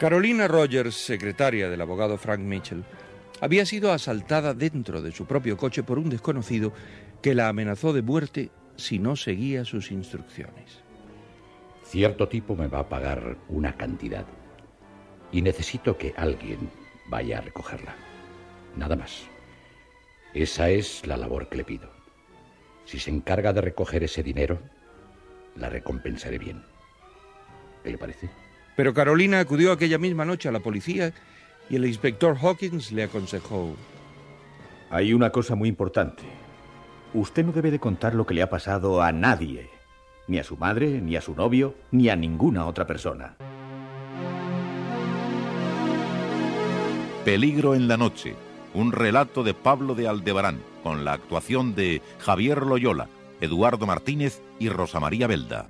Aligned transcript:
Carolina 0.00 0.48
Rogers, 0.48 0.94
secretaria 0.94 1.68
del 1.68 1.82
abogado 1.82 2.16
Frank 2.16 2.40
Mitchell, 2.40 2.84
había 3.42 3.66
sido 3.66 3.92
asaltada 3.92 4.54
dentro 4.54 5.02
de 5.02 5.12
su 5.12 5.26
propio 5.26 5.58
coche 5.58 5.82
por 5.82 5.98
un 5.98 6.08
desconocido 6.08 6.72
que 7.20 7.34
la 7.34 7.48
amenazó 7.48 7.92
de 7.92 8.00
muerte 8.00 8.50
si 8.76 8.98
no 8.98 9.14
seguía 9.14 9.66
sus 9.66 9.90
instrucciones. 9.90 10.82
Cierto 11.84 12.28
tipo 12.28 12.56
me 12.56 12.66
va 12.66 12.78
a 12.78 12.88
pagar 12.88 13.36
una 13.50 13.76
cantidad 13.76 14.24
y 15.32 15.42
necesito 15.42 15.98
que 15.98 16.14
alguien 16.16 16.70
vaya 17.10 17.36
a 17.36 17.42
recogerla. 17.42 17.94
Nada 18.76 18.96
más. 18.96 19.24
Esa 20.32 20.70
es 20.70 21.06
la 21.06 21.18
labor 21.18 21.50
que 21.50 21.58
le 21.58 21.64
pido. 21.64 21.90
Si 22.86 22.98
se 22.98 23.10
encarga 23.10 23.52
de 23.52 23.60
recoger 23.60 24.02
ese 24.02 24.22
dinero, 24.22 24.62
la 25.56 25.68
recompensaré 25.68 26.38
bien. 26.38 26.64
¿Qué 27.84 27.90
le 27.90 27.98
parece? 27.98 28.30
Pero 28.80 28.94
Carolina 28.94 29.40
acudió 29.40 29.72
aquella 29.72 29.98
misma 29.98 30.24
noche 30.24 30.48
a 30.48 30.52
la 30.52 30.60
policía 30.60 31.12
y 31.68 31.76
el 31.76 31.84
inspector 31.84 32.34
Hawkins 32.40 32.92
le 32.92 33.02
aconsejó. 33.02 33.76
Hay 34.88 35.12
una 35.12 35.28
cosa 35.28 35.54
muy 35.54 35.68
importante. 35.68 36.22
Usted 37.12 37.44
no 37.44 37.52
debe 37.52 37.70
de 37.70 37.78
contar 37.78 38.14
lo 38.14 38.24
que 38.24 38.32
le 38.32 38.40
ha 38.40 38.48
pasado 38.48 39.02
a 39.02 39.12
nadie. 39.12 39.68
Ni 40.28 40.38
a 40.38 40.44
su 40.44 40.56
madre, 40.56 41.02
ni 41.02 41.14
a 41.14 41.20
su 41.20 41.34
novio, 41.34 41.74
ni 41.90 42.08
a 42.08 42.16
ninguna 42.16 42.64
otra 42.64 42.86
persona. 42.86 43.36
Peligro 47.26 47.74
en 47.74 47.86
la 47.86 47.98
noche. 47.98 48.34
Un 48.72 48.92
relato 48.92 49.44
de 49.44 49.52
Pablo 49.52 49.94
de 49.94 50.08
Aldebarán, 50.08 50.58
con 50.82 51.04
la 51.04 51.12
actuación 51.12 51.74
de 51.74 52.00
Javier 52.18 52.62
Loyola, 52.62 53.10
Eduardo 53.42 53.86
Martínez 53.86 54.40
y 54.58 54.70
Rosa 54.70 55.00
María 55.00 55.26
Belda. 55.26 55.68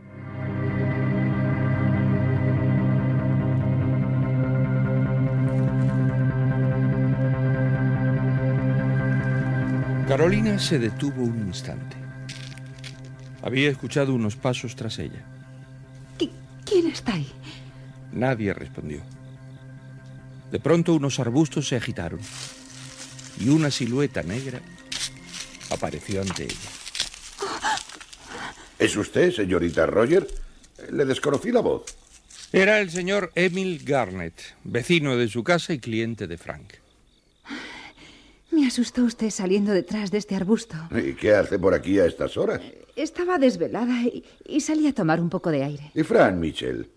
Carolina 10.10 10.58
se 10.58 10.80
detuvo 10.80 11.22
un 11.22 11.46
instante. 11.46 11.96
Había 13.42 13.70
escuchado 13.70 14.12
unos 14.12 14.34
pasos 14.34 14.74
tras 14.74 14.98
ella. 14.98 15.24
¿Qui- 16.18 16.32
¿Quién 16.66 16.88
está 16.88 17.14
ahí? 17.14 17.28
Nadie 18.10 18.52
respondió. 18.52 19.02
De 20.50 20.58
pronto 20.58 20.94
unos 20.94 21.20
arbustos 21.20 21.68
se 21.68 21.76
agitaron 21.76 22.18
y 23.38 23.50
una 23.50 23.70
silueta 23.70 24.24
negra 24.24 24.60
apareció 25.70 26.22
ante 26.22 26.42
ella. 26.42 26.70
¿Es 28.80 28.96
usted, 28.96 29.30
señorita 29.30 29.86
Roger? 29.86 30.26
Le 30.90 31.04
desconocí 31.04 31.52
la 31.52 31.60
voz. 31.60 31.84
Era 32.52 32.80
el 32.80 32.90
señor 32.90 33.30
Emil 33.36 33.84
Garnett, 33.84 34.42
vecino 34.64 35.16
de 35.16 35.28
su 35.28 35.44
casa 35.44 35.72
y 35.72 35.78
cliente 35.78 36.26
de 36.26 36.36
Frank. 36.36 36.79
Me 38.50 38.66
asustó 38.66 39.04
usted 39.04 39.30
saliendo 39.30 39.72
detrás 39.72 40.10
de 40.10 40.18
este 40.18 40.34
arbusto. 40.34 40.76
¿Y 40.90 41.14
qué 41.14 41.34
hace 41.34 41.58
por 41.58 41.72
aquí 41.74 41.98
a 42.00 42.06
estas 42.06 42.36
horas? 42.36 42.60
Estaba 42.96 43.38
desvelada 43.38 44.02
y, 44.02 44.24
y 44.44 44.60
salí 44.60 44.86
a 44.88 44.94
tomar 44.94 45.20
un 45.20 45.30
poco 45.30 45.50
de 45.50 45.62
aire. 45.64 45.90
¿Y 45.94 46.02
Fran 46.02 46.40
Mitchell? 46.40 46.88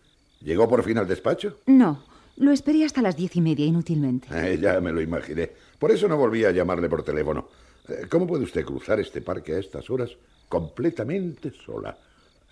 ¿Llegó 0.41 0.67
por 0.67 0.83
fin 0.83 0.97
al 0.97 1.07
despacho? 1.07 1.59
No, 1.67 2.03
lo 2.37 2.51
esperé 2.51 2.83
hasta 2.83 3.01
las 3.01 3.15
diez 3.15 3.35
y 3.35 3.41
media 3.41 3.65
inútilmente. 3.65 4.27
Eh, 4.31 4.57
ya 4.59 4.81
me 4.81 4.91
lo 4.91 4.99
imaginé. 5.01 5.51
Por 5.77 5.91
eso 5.91 6.07
no 6.07 6.17
volví 6.17 6.43
a 6.43 6.51
llamarle 6.51 6.89
por 6.89 7.03
teléfono. 7.03 7.47
Eh, 7.87 8.07
¿Cómo 8.09 8.25
puede 8.25 8.43
usted 8.43 8.65
cruzar 8.65 8.99
este 8.99 9.21
parque 9.21 9.53
a 9.55 9.59
estas 9.59 9.89
horas 9.89 10.09
completamente 10.49 11.51
sola? 11.65 11.95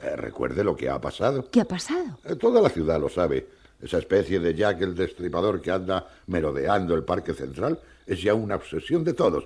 Eh, 0.02 0.16
recuerde 0.16 0.64
lo 0.64 0.76
que 0.76 0.90
ha 0.90 1.02
pasado. 1.02 1.50
¿Qué 1.50 1.62
ha 1.62 1.66
pasado? 1.66 2.20
Eh, 2.26 2.36
Toda 2.36 2.62
la 2.62 2.70
ciudad 2.70 3.00
lo 3.02 3.10
sabe. 3.10 3.48
Esa 3.82 3.98
especie 3.98 4.40
de 4.40 4.54
Jack 4.54 4.82
el 4.82 4.94
Destripador 4.96 5.60
que 5.60 5.72
anda 5.72 6.08
merodeando 6.28 6.94
el 6.94 7.04
parque 7.04 7.34
central 7.34 7.80
es 8.12 8.22
ya 8.22 8.34
una 8.34 8.56
obsesión 8.56 9.04
de 9.04 9.14
todos. 9.14 9.46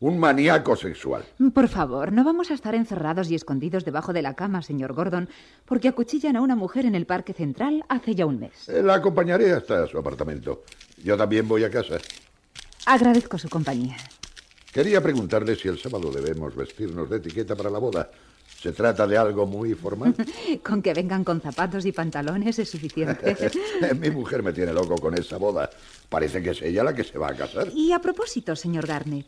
Un 0.00 0.18
maníaco 0.18 0.76
sexual. 0.76 1.24
Por 1.54 1.68
favor, 1.68 2.12
no 2.12 2.24
vamos 2.24 2.50
a 2.50 2.54
estar 2.54 2.74
encerrados 2.74 3.30
y 3.30 3.34
escondidos 3.34 3.84
debajo 3.84 4.12
de 4.12 4.22
la 4.22 4.34
cama, 4.34 4.60
señor 4.60 4.92
Gordon, 4.92 5.28
porque 5.64 5.88
acuchillan 5.88 6.36
a 6.36 6.42
una 6.42 6.56
mujer 6.56 6.84
en 6.84 6.94
el 6.94 7.06
parque 7.06 7.32
central 7.32 7.84
hace 7.88 8.14
ya 8.14 8.26
un 8.26 8.38
mes. 8.40 8.68
Eh, 8.68 8.82
La 8.82 8.94
acompañaré 8.94 9.52
hasta 9.52 9.86
su 9.86 9.98
apartamento. 9.98 10.62
Yo 11.02 11.16
también 11.16 11.48
voy 11.48 11.64
a 11.64 11.70
casa. 11.70 11.96
Agradezco 12.86 13.38
su 13.38 13.48
compañía. 13.48 13.96
Quería 14.72 15.00
preguntarle 15.00 15.54
si 15.54 15.68
el 15.68 15.78
sábado 15.78 16.10
debemos 16.10 16.54
vestirnos 16.54 17.08
de 17.08 17.16
etiqueta 17.18 17.54
para 17.56 17.70
la 17.70 17.78
boda. 17.78 18.10
¿Se 18.64 18.72
trata 18.72 19.06
de 19.06 19.18
algo 19.18 19.46
muy 19.46 19.74
formal? 19.74 20.14
Con 20.62 20.80
que 20.80 20.94
vengan 20.94 21.22
con 21.22 21.38
zapatos 21.42 21.84
y 21.84 21.92
pantalones 21.92 22.58
es 22.58 22.70
suficiente. 22.70 23.36
Mi 24.00 24.08
mujer 24.08 24.42
me 24.42 24.54
tiene 24.54 24.72
loco 24.72 24.96
con 24.96 25.12
esa 25.12 25.36
boda. 25.36 25.68
Parece 26.08 26.42
que 26.42 26.52
es 26.52 26.62
ella 26.62 26.82
la 26.82 26.94
que 26.94 27.04
se 27.04 27.18
va 27.18 27.28
a 27.28 27.34
casar. 27.34 27.68
Y 27.74 27.92
a 27.92 27.98
propósito, 27.98 28.56
señor 28.56 28.86
Garnett, 28.86 29.26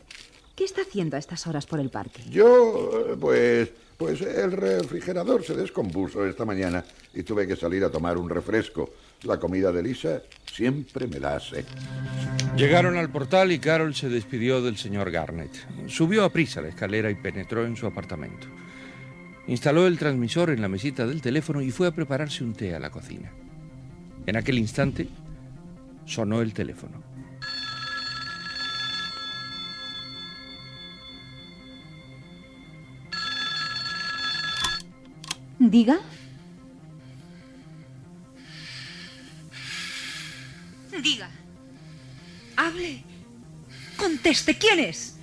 ¿qué 0.55 0.65
está 0.65 0.81
haciendo 0.81 1.17
a 1.17 1.19
estas 1.19 1.47
horas 1.47 1.67
por 1.67 1.81
el 1.81 1.91
parque? 1.91 2.23
Yo, 2.31 3.09
eh, 3.11 3.17
pues, 3.21 3.69
pues 3.99 4.23
el 4.23 4.53
refrigerador 4.53 5.45
se 5.45 5.55
descompuso 5.55 6.25
esta 6.25 6.47
mañana 6.47 6.83
y 7.13 7.23
tuve 7.23 7.47
que 7.47 7.57
salir 7.57 7.85
a 7.85 7.91
tomar 7.91 8.17
un 8.17 8.31
refresco. 8.31 8.89
La 9.25 9.39
comida 9.39 9.71
de 9.71 9.83
Lisa 9.83 10.23
siempre 10.51 11.07
me 11.09 11.21
da 11.21 11.39
sed. 11.41 11.67
Llegaron 12.57 12.97
al 12.97 13.11
portal 13.11 13.53
y 13.53 13.59
Carol 13.59 13.95
se 13.95 14.09
despidió 14.09 14.63
del 14.63 14.79
señor 14.79 15.11
Garnett. 15.11 15.89
Subió 15.89 16.25
a 16.25 16.33
prisa 16.33 16.63
la 16.63 16.69
escalera 16.69 17.11
y 17.11 17.17
penetró 17.17 17.67
en 17.67 17.77
su 17.77 17.87
apartamento. 17.87 18.47
Instaló 19.49 19.87
el 19.87 19.99
transmisor 19.99 20.51
en 20.51 20.61
la 20.61 20.69
mesita 20.69 21.07
del 21.07 21.23
teléfono 21.23 21.63
y 21.63 21.71
fue 21.71 21.87
a 21.87 21.93
prepararse 21.93 22.43
un 22.43 22.53
té 22.53 22.75
a 22.75 22.81
la 22.81 22.91
cocina. 22.91 23.31
En 24.27 24.37
aquel 24.37 24.59
instante 24.59 25.09
sonó 26.05 26.43
el 26.43 26.53
teléfono. 26.53 27.03
Diga. 35.59 35.99
Diga. 41.03 41.31
Hable. 42.57 43.05
Conteste, 43.97 44.57
¿quién 44.59 44.81
es? 44.81 45.16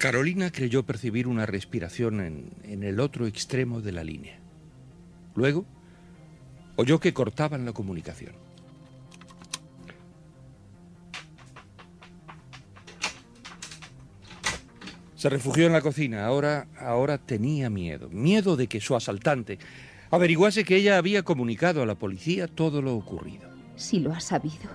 Carolina 0.00 0.50
creyó 0.50 0.82
percibir 0.82 1.28
una 1.28 1.44
respiración 1.44 2.22
en, 2.22 2.50
en, 2.64 2.84
el 2.84 3.00
otro 3.00 3.26
extremo 3.26 3.82
de 3.82 3.92
la 3.92 4.02
línea. 4.02 4.38
Luego, 5.34 5.66
oyó 6.76 6.98
que 6.98 7.12
cortaban 7.12 7.66
la 7.66 7.74
comunicación. 7.74 8.32
Se 15.16 15.28
refugió 15.28 15.66
en 15.66 15.74
la 15.74 15.82
cocina. 15.82 16.24
Ahora, 16.24 16.66
ahora 16.78 17.18
tenía 17.18 17.68
miedo. 17.68 18.08
Miedo 18.08 18.56
de 18.56 18.68
que 18.68 18.80
su 18.80 18.96
asaltante 18.96 19.58
averiguase 20.10 20.64
que 20.64 20.76
ella 20.76 20.96
había 20.96 21.24
comunicado 21.24 21.82
a 21.82 21.86
la 21.86 21.96
policía 21.96 22.48
todo 22.48 22.80
lo 22.80 22.96
ocurrido. 22.96 23.50
Si 23.76 24.00
lo 24.00 24.14
ha 24.14 24.20
sabido, 24.20 24.70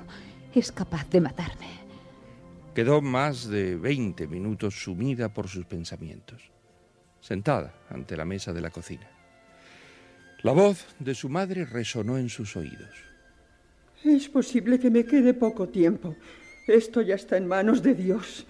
es 0.54 0.72
capaz 0.72 1.10
de 1.10 1.22
matarme. 1.22 1.75
Quedó 2.76 3.02
más 3.02 3.48
de 3.48 3.78
20 3.78 4.28
minutos 4.28 4.76
sumida 4.76 5.34
por 5.34 5.48
sus 5.48 5.66
pensamientos, 5.66 6.52
sentada 7.22 7.74
ante 7.90 8.18
la 8.18 8.26
mesa 8.26 8.52
de 8.52 8.60
la 8.60 8.70
cocina. 8.70 9.08
La 10.44 10.52
voz 10.52 10.86
de 11.00 11.16
su 11.16 11.30
madre 11.30 11.64
resonó 11.64 12.18
en 12.18 12.28
sus 12.28 12.58
oídos. 12.58 12.90
Es 14.04 14.28
posible 14.28 14.78
que 14.78 14.92
me 14.92 15.06
quede 15.06 15.34
poco 15.34 15.70
tiempo. 15.70 16.18
Esto 16.68 17.02
ya 17.02 17.16
está 17.16 17.38
en 17.38 17.48
manos 17.48 17.82
de 17.82 17.96
Dios. 17.96 18.46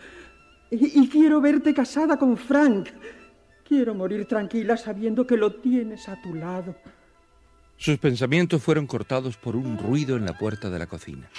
Y, 0.71 1.03
y, 1.03 1.07
quiero 1.07 1.39
verte 1.39 1.71
casada 1.75 2.17
con 2.17 2.35
Frank. 2.35 2.89
Quiero 3.63 3.93
morir 3.93 4.25
tranquila 4.25 4.75
sabiendo 4.75 5.27
que 5.27 5.37
lo 5.37 5.53
tienes 5.53 6.09
a 6.09 6.19
tu 6.19 6.33
lado. 6.33 6.75
Sus 7.77 7.99
pensamientos 7.99 8.63
fueron 8.63 8.87
cortados 8.87 9.37
por 9.37 9.55
un 9.55 9.77
ruido 9.77 10.17
en 10.17 10.25
la 10.25 10.35
puerta 10.35 10.71
de 10.71 10.79
la 10.79 10.87
cocina. 10.87 11.29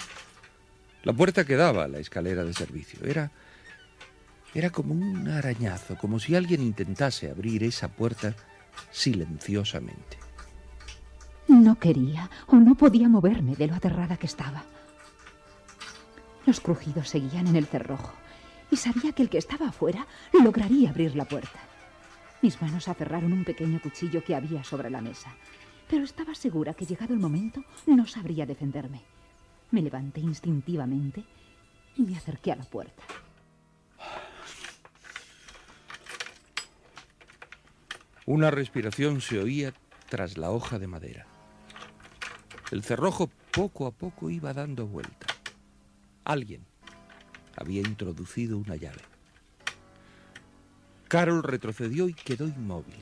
La 1.06 1.12
puerta 1.12 1.44
que 1.44 1.54
daba 1.54 1.84
a 1.84 1.88
la 1.88 2.00
escalera 2.00 2.42
de 2.42 2.52
servicio. 2.52 3.06
Era. 3.06 3.30
Era 4.52 4.70
como 4.70 4.92
un 4.92 5.28
arañazo, 5.28 5.96
como 5.96 6.18
si 6.18 6.34
alguien 6.34 6.60
intentase 6.60 7.30
abrir 7.30 7.62
esa 7.62 7.86
puerta 7.86 8.34
silenciosamente. 8.90 10.18
No 11.46 11.78
quería 11.78 12.28
o 12.48 12.56
no 12.56 12.74
podía 12.74 13.08
moverme 13.08 13.54
de 13.54 13.68
lo 13.68 13.76
aterrada 13.76 14.16
que 14.16 14.26
estaba. 14.26 14.64
Los 16.44 16.58
crujidos 16.58 17.08
seguían 17.08 17.46
en 17.46 17.54
el 17.54 17.66
cerrojo 17.66 18.12
y 18.72 18.76
sabía 18.76 19.12
que 19.12 19.22
el 19.22 19.28
que 19.28 19.38
estaba 19.38 19.68
afuera 19.68 20.08
lograría 20.32 20.90
abrir 20.90 21.14
la 21.14 21.26
puerta. 21.26 21.60
Mis 22.42 22.60
manos 22.60 22.88
aferraron 22.88 23.32
un 23.32 23.44
pequeño 23.44 23.80
cuchillo 23.80 24.24
que 24.24 24.34
había 24.34 24.64
sobre 24.64 24.90
la 24.90 25.02
mesa, 25.02 25.36
pero 25.88 26.02
estaba 26.02 26.34
segura 26.34 26.74
que 26.74 26.84
llegado 26.84 27.14
el 27.14 27.20
momento 27.20 27.62
no 27.86 28.08
sabría 28.08 28.44
defenderme. 28.44 29.02
Me 29.70 29.82
levanté 29.82 30.20
instintivamente 30.20 31.24
y 31.96 32.02
me 32.02 32.16
acerqué 32.16 32.52
a 32.52 32.56
la 32.56 32.64
puerta. 32.64 33.02
Una 38.26 38.50
respiración 38.50 39.20
se 39.20 39.38
oía 39.38 39.72
tras 40.08 40.36
la 40.36 40.50
hoja 40.50 40.78
de 40.78 40.88
madera. 40.88 41.26
El 42.72 42.82
cerrojo 42.82 43.30
poco 43.52 43.86
a 43.86 43.92
poco 43.92 44.30
iba 44.30 44.52
dando 44.52 44.86
vuelta. 44.86 45.26
Alguien 46.24 46.66
había 47.56 47.82
introducido 47.82 48.58
una 48.58 48.74
llave. 48.74 49.02
Carol 51.06 51.44
retrocedió 51.44 52.08
y 52.08 52.14
quedó 52.14 52.48
inmóvil. 52.48 52.96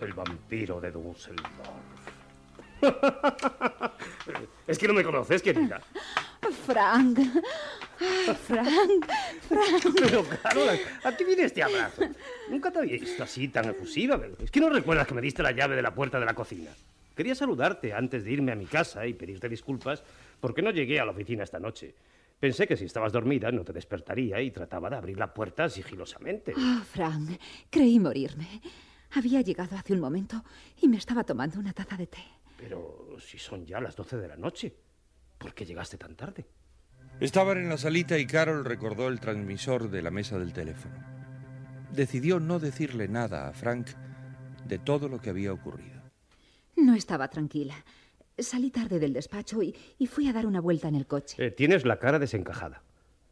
El 0.00 0.12
vampiro 0.12 0.80
de 0.80 0.90
Dusseldorf. 0.90 1.46
es 4.66 4.78
que 4.78 4.88
no 4.88 4.94
me 4.94 5.02
conoces, 5.02 5.42
querida. 5.42 5.80
Frank. 6.66 7.18
Frank, 8.46 9.06
Frank. 9.48 9.94
Pero, 9.98 10.24
Carol, 10.42 10.68
¿a 11.04 11.16
qué 11.16 11.24
viene 11.24 11.44
este 11.44 11.62
abrazo? 11.62 12.02
Nunca 12.50 12.70
te 12.70 12.80
había 12.80 12.98
visto 12.98 13.22
así 13.22 13.48
tan 13.48 13.70
efusiva. 13.70 14.20
Es 14.42 14.50
que 14.50 14.60
no 14.60 14.68
recuerdas 14.68 15.06
que 15.06 15.14
me 15.14 15.22
diste 15.22 15.42
la 15.42 15.52
llave 15.52 15.76
de 15.76 15.82
la 15.82 15.94
puerta 15.94 16.20
de 16.20 16.26
la 16.26 16.34
cocina. 16.34 16.70
Quería 17.14 17.34
saludarte 17.34 17.94
antes 17.94 18.24
de 18.24 18.32
irme 18.32 18.52
a 18.52 18.56
mi 18.56 18.66
casa 18.66 19.06
y 19.06 19.14
pedirte 19.14 19.48
disculpas 19.48 20.04
porque 20.38 20.60
no 20.60 20.70
llegué 20.70 21.00
a 21.00 21.04
la 21.06 21.12
oficina 21.12 21.44
esta 21.44 21.58
noche. 21.58 21.94
Pensé 22.38 22.66
que 22.66 22.76
si 22.76 22.84
estabas 22.84 23.12
dormida 23.12 23.50
no 23.50 23.64
te 23.64 23.72
despertaría 23.72 24.42
y 24.42 24.50
trataba 24.50 24.90
de 24.90 24.96
abrir 24.96 25.18
la 25.18 25.32
puerta 25.32 25.70
sigilosamente. 25.70 26.52
Ah, 26.54 26.82
Frank, 26.92 27.30
creí 27.70 27.98
morirme. 27.98 28.60
Había 29.12 29.40
llegado 29.40 29.76
hace 29.76 29.92
un 29.92 30.00
momento 30.00 30.44
y 30.80 30.88
me 30.88 30.96
estaba 30.96 31.24
tomando 31.24 31.58
una 31.58 31.72
taza 31.72 31.96
de 31.96 32.06
té. 32.06 32.22
Pero 32.58 33.16
si 33.18 33.38
son 33.38 33.66
ya 33.66 33.80
las 33.80 33.96
doce 33.96 34.16
de 34.16 34.28
la 34.28 34.36
noche, 34.36 34.74
¿por 35.38 35.54
qué 35.54 35.64
llegaste 35.64 35.98
tan 35.98 36.16
tarde? 36.16 36.46
Estaban 37.20 37.58
en 37.58 37.68
la 37.68 37.78
salita 37.78 38.18
y 38.18 38.26
Carol 38.26 38.64
recordó 38.64 39.08
el 39.08 39.20
transmisor 39.20 39.90
de 39.90 40.02
la 40.02 40.10
mesa 40.10 40.38
del 40.38 40.52
teléfono. 40.52 40.94
Decidió 41.92 42.40
no 42.40 42.58
decirle 42.58 43.08
nada 43.08 43.48
a 43.48 43.52
Frank 43.52 43.88
de 44.66 44.78
todo 44.78 45.08
lo 45.08 45.18
que 45.20 45.30
había 45.30 45.52
ocurrido. 45.52 46.02
No 46.76 46.94
estaba 46.94 47.28
tranquila. 47.28 47.74
Salí 48.38 48.70
tarde 48.70 48.98
del 48.98 49.14
despacho 49.14 49.62
y, 49.62 49.74
y 49.98 50.06
fui 50.06 50.28
a 50.28 50.32
dar 50.32 50.44
una 50.46 50.60
vuelta 50.60 50.88
en 50.88 50.94
el 50.94 51.06
coche. 51.06 51.42
Eh, 51.42 51.50
tienes 51.50 51.86
la 51.86 51.98
cara 51.98 52.18
desencajada. 52.18 52.82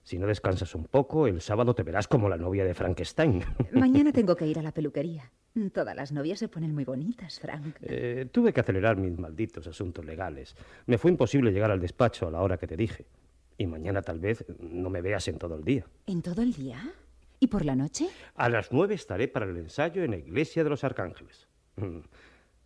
Si 0.03 0.19
no 0.19 0.27
descansas 0.27 0.75
un 0.75 0.85
poco, 0.85 1.27
el 1.27 1.41
sábado 1.41 1.75
te 1.75 1.83
verás 1.83 2.09
como 2.09 2.29
la 2.29 2.37
novia 2.37 2.65
de 2.65 2.75
Frankenstein. 2.75 3.43
Mañana 3.73 4.13
tengo 4.13 4.37
que 4.37 4.47
ir 4.47 4.59
a 4.59 4.63
la 4.63 4.73
peluquería. 4.73 5.31
Todas 5.73 5.95
las 5.95 6.11
novias 6.11 6.41
se 6.41 6.49
ponen 6.49 6.75
muy 6.75 6.85
bonitas, 6.85 7.39
Frank. 7.39 7.77
Eh, 7.83 8.27
tuve 8.33 8.53
que 8.53 8.61
acelerar 8.61 8.97
mis 8.97 9.17
malditos 9.17 9.65
asuntos 9.69 10.05
legales. 10.05 10.57
Me 10.87 10.99
fue 10.99 11.13
imposible 11.13 11.53
llegar 11.53 11.71
al 11.71 11.79
despacho 11.79 12.27
a 12.27 12.31
la 12.33 12.41
hora 12.41 12.59
que 12.59 12.67
te 12.67 12.77
dije. 12.77 13.07
Y 13.57 13.67
mañana 13.67 14.03
tal 14.03 14.19
vez 14.19 14.45
no 14.59 14.91
me 14.91 15.01
veas 15.01 15.29
en 15.29 15.39
todo 15.39 15.55
el 15.55 15.63
día. 15.63 15.87
¿En 16.07 16.23
todo 16.23 16.43
el 16.43 16.53
día? 16.53 16.93
¿Y 17.39 17.47
por 17.47 17.65
la 17.65 17.77
noche? 17.77 18.09
A 18.35 18.49
las 18.49 18.73
nueve 18.73 18.95
estaré 18.95 19.29
para 19.29 19.47
el 19.47 19.57
ensayo 19.57 20.03
en 20.03 20.11
la 20.11 20.17
iglesia 20.17 20.65
de 20.65 20.71
los 20.71 20.83
arcángeles. 20.83 21.47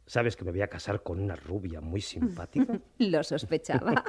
¿Sabes 0.06 0.36
que 0.36 0.44
me 0.46 0.52
voy 0.52 0.62
a 0.62 0.68
casar 0.68 1.02
con 1.02 1.20
una 1.20 1.36
rubia 1.36 1.82
muy 1.82 2.00
simpática? 2.00 2.80
Lo 2.98 3.22
sospechaba. 3.22 4.02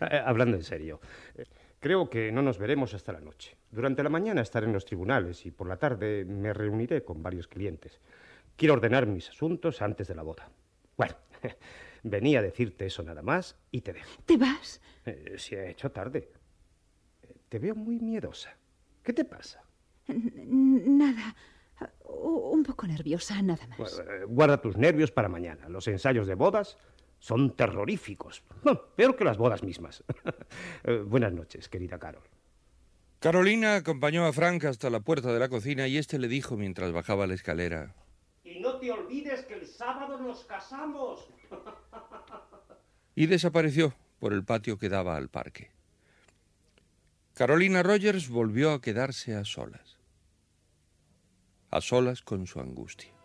Hablando 0.24 0.56
en 0.56 0.62
serio, 0.62 1.00
creo 1.80 2.10
que 2.10 2.32
no 2.32 2.42
nos 2.42 2.58
veremos 2.58 2.94
hasta 2.94 3.12
la 3.12 3.20
noche. 3.20 3.56
Durante 3.70 4.02
la 4.02 4.08
mañana 4.08 4.42
estaré 4.42 4.66
en 4.66 4.72
los 4.72 4.84
tribunales 4.84 5.46
y 5.46 5.50
por 5.50 5.68
la 5.68 5.76
tarde 5.76 6.24
me 6.24 6.52
reuniré 6.52 7.04
con 7.04 7.22
varios 7.22 7.48
clientes. 7.48 8.00
Quiero 8.56 8.74
ordenar 8.74 9.06
mis 9.06 9.28
asuntos 9.28 9.82
antes 9.82 10.08
de 10.08 10.14
la 10.14 10.22
boda. 10.22 10.50
Bueno, 10.96 11.14
venía 12.02 12.38
a 12.38 12.42
decirte 12.42 12.86
eso 12.86 13.02
nada 13.02 13.22
más 13.22 13.56
y 13.70 13.82
te 13.82 13.92
dejo. 13.92 14.10
¿Te 14.24 14.36
vas? 14.36 14.80
Eh, 15.04 15.34
se 15.36 15.60
ha 15.60 15.66
hecho 15.68 15.90
tarde. 15.90 16.30
Te 17.48 17.58
veo 17.58 17.74
muy 17.74 17.98
miedosa. 17.98 18.56
¿Qué 19.02 19.12
te 19.12 19.24
pasa? 19.24 19.62
Nada. 20.08 21.36
Un 22.04 22.62
poco 22.62 22.86
nerviosa, 22.86 23.40
nada 23.42 23.66
más. 23.66 24.02
Guarda 24.26 24.60
tus 24.60 24.76
nervios 24.76 25.12
para 25.12 25.28
mañana. 25.28 25.68
Los 25.68 25.86
ensayos 25.88 26.26
de 26.26 26.34
bodas 26.34 26.78
son 27.18 27.56
terroríficos. 27.56 28.42
Bueno, 28.62 28.82
peor 28.96 29.16
que 29.16 29.24
las 29.24 29.36
bodas 29.38 29.62
mismas. 29.62 30.04
Buenas 31.06 31.32
noches, 31.32 31.68
querida 31.68 31.98
Carol. 31.98 32.22
Carolina 33.18 33.76
acompañó 33.76 34.26
a 34.26 34.32
Frank 34.32 34.64
hasta 34.64 34.90
la 34.90 35.00
puerta 35.00 35.32
de 35.32 35.38
la 35.38 35.48
cocina 35.48 35.88
y 35.88 35.96
este 35.96 36.18
le 36.18 36.28
dijo 36.28 36.56
mientras 36.56 36.92
bajaba 36.92 37.26
la 37.26 37.34
escalera. 37.34 37.94
Y 38.44 38.60
no 38.60 38.78
te 38.78 38.92
olvides 38.92 39.44
que 39.46 39.54
el 39.54 39.66
sábado 39.66 40.18
nos 40.18 40.44
casamos. 40.44 41.28
y 43.14 43.26
desapareció 43.26 43.94
por 44.20 44.32
el 44.32 44.44
patio 44.44 44.78
que 44.78 44.88
daba 44.88 45.16
al 45.16 45.28
parque. 45.28 45.70
Carolina 47.34 47.82
Rogers 47.82 48.28
volvió 48.28 48.72
a 48.72 48.80
quedarse 48.80 49.34
a 49.34 49.44
solas. 49.44 49.98
A 51.70 51.80
solas 51.80 52.22
con 52.22 52.46
su 52.46 52.60
angustia. 52.60 53.15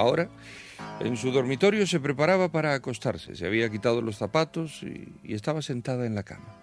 Ahora, 0.00 0.30
en 1.00 1.14
su 1.18 1.30
dormitorio 1.30 1.86
se 1.86 2.00
preparaba 2.00 2.50
para 2.50 2.72
acostarse. 2.72 3.36
Se 3.36 3.46
había 3.46 3.70
quitado 3.70 4.00
los 4.00 4.16
zapatos 4.16 4.82
y, 4.82 5.12
y, 5.22 5.34
estaba 5.34 5.60
sentada 5.60 6.06
en 6.06 6.14
la 6.14 6.22
cama. 6.22 6.56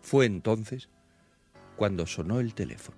Fue 0.00 0.24
entonces 0.24 0.88
cuando 1.76 2.06
sonó 2.06 2.40
el 2.40 2.54
teléfono. 2.54 2.96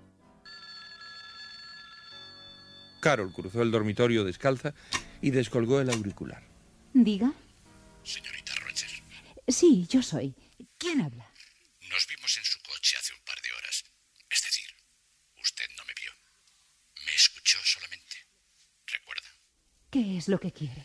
Carol 3.01 3.33
cruzó 3.33 3.61
el 3.61 3.71
dormitorio 3.71 4.23
descalza 4.23 4.73
y 5.21 5.31
descolgó 5.31 5.81
el 5.81 5.89
auricular. 5.89 6.41
Diga. 6.93 7.33
Señorita 8.01 8.53
Rogers. 8.61 9.03
Sí, 9.45 9.85
yo 9.89 10.01
soy. 10.01 10.33
¿Quién 10.77 11.01
habla? 11.01 11.27
Nos 11.89 12.07
vimos 12.07 12.37
en 12.37 12.45
su 12.45 12.59
coche 12.61 12.95
hace 12.97 13.13
un 13.13 13.19
par 13.25 13.41
de 13.41 13.51
horas. 13.51 13.83
Es 14.29 14.41
decir, 14.41 14.69
usted 15.41 15.65
no 15.77 15.83
me 15.83 15.93
vio. 16.01 16.13
Me 17.05 17.13
escuchó 17.13 17.59
solamente. 17.65 18.15
¿Recuerda? 18.87 19.27
¿Qué 19.93 20.17
es 20.17 20.27
lo 20.27 20.39
que 20.39 20.51
quiere? 20.51 20.83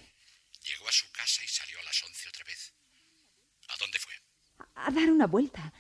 Llegó 0.62 0.86
a 0.86 0.92
su 0.92 1.10
casa 1.10 1.42
y 1.42 1.48
salió 1.48 1.80
a 1.80 1.82
las 1.82 2.04
once 2.04 2.28
otra 2.28 2.44
vez. 2.44 2.74
¿A 3.70 3.76
dónde 3.78 3.98
fue? 3.98 4.12
A 4.74 4.90
dar 4.90 5.10
una 5.10 5.26
vuelta. 5.26 5.72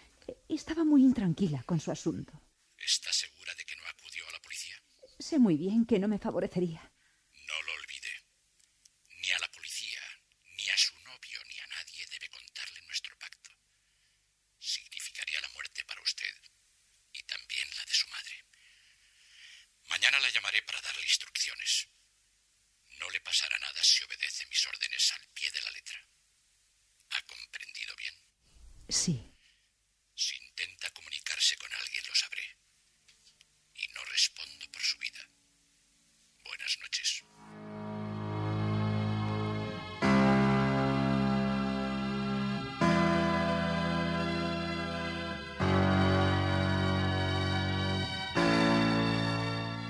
Estaba 0.48 0.82
muy 0.82 1.02
intranquila 1.02 1.62
con 1.64 1.78
su 1.78 1.90
asunto. 1.90 2.32
¿Está 2.78 3.12
segura 3.12 3.54
de 3.54 3.66
que 3.66 3.76
no 3.76 3.82
acudió 3.86 4.26
a 4.26 4.32
la 4.32 4.40
policía? 4.40 4.76
Sé 5.18 5.38
muy 5.38 5.58
bien 5.58 5.84
que 5.84 5.98
no 5.98 6.08
me 6.08 6.18
favorecería. 6.18 6.87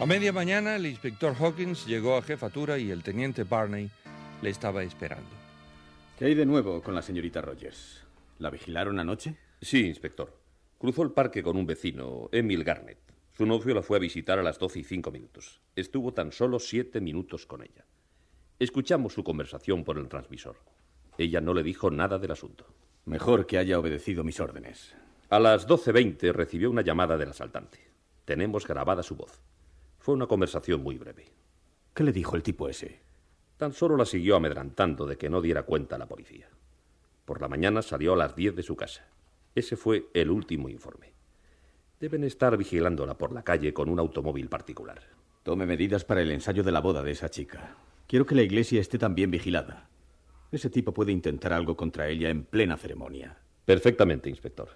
Media 0.08 0.32
mañana 0.32 0.76
el 0.76 0.86
inspector 0.86 1.34
Hawkins 1.38 1.86
llegó 1.86 2.16
a 2.16 2.22
jefatura 2.22 2.78
y 2.78 2.90
el 2.90 3.02
teniente 3.02 3.44
Barney 3.44 3.90
le 4.40 4.48
estaba 4.48 4.82
esperando. 4.82 5.28
¿Qué 6.18 6.24
hay 6.24 6.34
de 6.34 6.46
nuevo 6.46 6.82
con 6.82 6.94
la 6.94 7.02
señorita 7.02 7.42
Rogers? 7.42 8.06
¿La 8.38 8.48
vigilaron 8.48 8.98
anoche? 8.98 9.36
Sí, 9.60 9.84
inspector. 9.84 10.34
Cruzó 10.78 11.02
el 11.02 11.10
parque 11.10 11.42
con 11.42 11.58
un 11.58 11.66
vecino, 11.66 12.30
Emil 12.32 12.64
Garnett. 12.64 12.96
Su 13.36 13.44
novio 13.44 13.74
la 13.74 13.82
fue 13.82 13.98
a 13.98 14.00
visitar 14.00 14.38
a 14.38 14.42
las 14.42 14.58
doce 14.58 14.78
y 14.78 14.84
cinco 14.84 15.10
minutos. 15.10 15.60
Estuvo 15.76 16.14
tan 16.14 16.32
solo 16.32 16.58
siete 16.58 17.02
minutos 17.02 17.44
con 17.44 17.62
ella. 17.62 17.84
Escuchamos 18.58 19.12
su 19.12 19.22
conversación 19.22 19.84
por 19.84 19.98
el 19.98 20.08
transmisor. 20.08 20.56
Ella 21.18 21.42
no 21.42 21.52
le 21.52 21.62
dijo 21.62 21.90
nada 21.90 22.18
del 22.18 22.30
asunto. 22.30 22.64
Mejor 23.04 23.46
que 23.46 23.58
haya 23.58 23.78
obedecido 23.78 24.24
mis 24.24 24.40
órdenes. 24.40 24.96
A 25.28 25.38
las 25.38 25.68
12.20 25.68 26.32
recibió 26.32 26.70
una 26.70 26.80
llamada 26.80 27.18
del 27.18 27.28
asaltante. 27.28 27.78
Tenemos 28.24 28.66
grabada 28.66 29.02
su 29.02 29.14
voz. 29.14 29.42
Fue 30.08 30.14
una 30.14 30.26
conversación 30.26 30.82
muy 30.82 30.96
breve. 30.96 31.26
¿Qué 31.92 32.02
le 32.02 32.12
dijo 32.12 32.34
el 32.34 32.42
tipo 32.42 32.66
ese? 32.66 33.02
Tan 33.58 33.74
solo 33.74 33.94
la 33.94 34.06
siguió 34.06 34.36
amedrantando 34.36 35.04
de 35.04 35.18
que 35.18 35.28
no 35.28 35.42
diera 35.42 35.64
cuenta 35.64 35.96
a 35.96 35.98
la 35.98 36.06
policía. 36.06 36.48
Por 37.26 37.42
la 37.42 37.48
mañana 37.48 37.82
salió 37.82 38.14
a 38.14 38.16
las 38.16 38.34
10 38.34 38.56
de 38.56 38.62
su 38.62 38.74
casa. 38.74 39.06
Ese 39.54 39.76
fue 39.76 40.06
el 40.14 40.30
último 40.30 40.70
informe. 40.70 41.12
Deben 42.00 42.24
estar 42.24 42.56
vigilándola 42.56 43.18
por 43.18 43.32
la 43.32 43.42
calle 43.42 43.74
con 43.74 43.90
un 43.90 43.98
automóvil 43.98 44.48
particular. 44.48 45.02
Tome 45.42 45.66
medidas 45.66 46.06
para 46.06 46.22
el 46.22 46.30
ensayo 46.30 46.62
de 46.62 46.72
la 46.72 46.80
boda 46.80 47.02
de 47.02 47.10
esa 47.10 47.28
chica. 47.28 47.76
Quiero 48.06 48.24
que 48.24 48.34
la 48.34 48.40
iglesia 48.40 48.80
esté 48.80 48.96
también 48.96 49.30
vigilada. 49.30 49.90
Ese 50.50 50.70
tipo 50.70 50.94
puede 50.94 51.12
intentar 51.12 51.52
algo 51.52 51.76
contra 51.76 52.08
ella 52.08 52.30
en 52.30 52.44
plena 52.44 52.78
ceremonia. 52.78 53.36
Perfectamente, 53.66 54.30
inspector. 54.30 54.70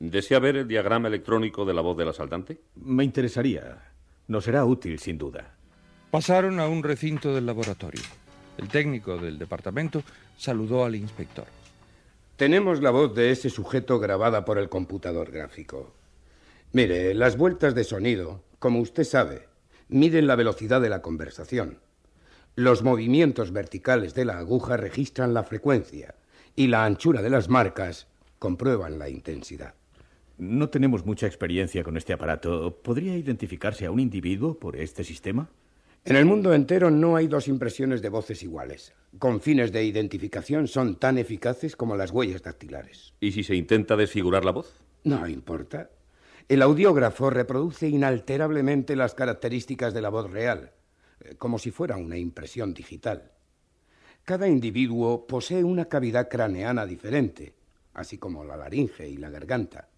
¿Desea 0.00 0.40
ver 0.40 0.56
el 0.56 0.66
diagrama 0.66 1.06
electrónico 1.06 1.64
de 1.64 1.74
la 1.74 1.82
voz 1.82 1.96
del 1.96 2.08
asaltante? 2.08 2.60
Me 2.74 3.04
interesaría. 3.04 3.94
Nos 4.28 4.44
será 4.44 4.64
útil, 4.66 4.98
sin 4.98 5.16
duda. 5.16 5.54
Pasaron 6.10 6.60
a 6.60 6.68
un 6.68 6.82
recinto 6.82 7.34
del 7.34 7.46
laboratorio. 7.46 8.02
El 8.58 8.68
técnico 8.68 9.16
del 9.16 9.38
departamento 9.38 10.02
saludó 10.36 10.84
al 10.84 10.94
inspector. 10.94 11.46
Tenemos 12.36 12.82
la 12.82 12.90
voz 12.90 13.14
de 13.14 13.30
ese 13.30 13.48
sujeto 13.48 13.98
grabada 13.98 14.44
por 14.44 14.58
el 14.58 14.68
computador 14.68 15.30
gráfico. 15.30 15.94
Mire, 16.72 17.14
las 17.14 17.38
vueltas 17.38 17.74
de 17.74 17.84
sonido, 17.84 18.44
como 18.58 18.80
usted 18.80 19.04
sabe, 19.04 19.48
miden 19.88 20.26
la 20.26 20.36
velocidad 20.36 20.82
de 20.82 20.90
la 20.90 21.00
conversación. 21.00 21.80
Los 22.54 22.82
movimientos 22.82 23.52
verticales 23.52 24.14
de 24.14 24.26
la 24.26 24.38
aguja 24.38 24.76
registran 24.76 25.32
la 25.32 25.42
frecuencia 25.42 26.16
y 26.54 26.66
la 26.66 26.84
anchura 26.84 27.22
de 27.22 27.30
las 27.30 27.48
marcas 27.48 28.08
comprueban 28.38 28.98
la 28.98 29.08
intensidad. 29.08 29.74
No 30.38 30.68
tenemos 30.68 31.04
mucha 31.04 31.26
experiencia 31.26 31.82
con 31.82 31.96
este 31.96 32.12
aparato. 32.12 32.80
¿Podría 32.80 33.16
identificarse 33.16 33.86
a 33.86 33.90
un 33.90 33.98
individuo 33.98 34.56
por 34.56 34.76
este 34.76 35.02
sistema? 35.02 35.50
En 36.04 36.14
el 36.14 36.26
mundo 36.26 36.54
entero 36.54 36.92
no 36.92 37.16
hay 37.16 37.26
dos 37.26 37.48
impresiones 37.48 38.02
de 38.02 38.08
voces 38.08 38.44
iguales. 38.44 38.94
Con 39.18 39.40
fines 39.40 39.72
de 39.72 39.84
identificación 39.84 40.68
son 40.68 40.94
tan 40.94 41.18
eficaces 41.18 41.74
como 41.74 41.96
las 41.96 42.12
huellas 42.12 42.42
dactilares. 42.42 43.14
¿Y 43.18 43.32
si 43.32 43.42
se 43.42 43.56
intenta 43.56 43.96
desfigurar 43.96 44.44
la 44.44 44.52
voz? 44.52 44.72
No 45.02 45.26
importa. 45.26 45.90
El 46.48 46.62
audiógrafo 46.62 47.30
reproduce 47.30 47.88
inalterablemente 47.88 48.94
las 48.94 49.14
características 49.14 49.92
de 49.92 50.02
la 50.02 50.08
voz 50.08 50.30
real, 50.30 50.70
eh, 51.20 51.34
como 51.36 51.58
si 51.58 51.72
fuera 51.72 51.96
una 51.96 52.16
impresión 52.16 52.72
digital. 52.72 53.32
Cada 54.24 54.46
individuo 54.46 55.26
posee 55.26 55.64
una 55.64 55.86
cavidad 55.86 56.28
craneana 56.28 56.86
diferente, 56.86 57.54
así 57.92 58.18
como 58.18 58.44
la 58.44 58.56
laringe 58.56 59.08
y 59.08 59.16
la 59.16 59.30
garganta. 59.30 59.88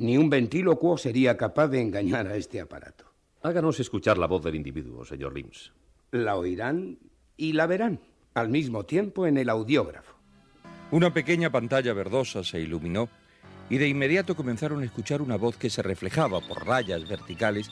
Ni 0.00 0.16
un 0.16 0.30
ventrílocuo 0.30 0.96
sería 0.96 1.36
capaz 1.36 1.68
de 1.68 1.82
engañar 1.82 2.26
a 2.26 2.34
este 2.34 2.58
aparato. 2.58 3.04
Háganos 3.42 3.80
escuchar 3.80 4.16
la 4.16 4.26
voz 4.26 4.42
del 4.42 4.54
individuo, 4.54 5.04
señor 5.04 5.34
Lims. 5.34 5.72
La 6.10 6.36
oirán 6.36 6.98
y 7.36 7.52
la 7.52 7.66
verán 7.66 8.00
al 8.32 8.48
mismo 8.48 8.86
tiempo 8.86 9.26
en 9.26 9.36
el 9.36 9.50
audiógrafo. 9.50 10.14
Una 10.90 11.12
pequeña 11.12 11.52
pantalla 11.52 11.92
verdosa 11.92 12.42
se 12.42 12.60
iluminó 12.60 13.10
y 13.68 13.76
de 13.76 13.88
inmediato 13.88 14.34
comenzaron 14.34 14.80
a 14.80 14.86
escuchar 14.86 15.20
una 15.20 15.36
voz 15.36 15.58
que 15.58 15.68
se 15.68 15.82
reflejaba 15.82 16.40
por 16.40 16.66
rayas 16.66 17.06
verticales 17.06 17.70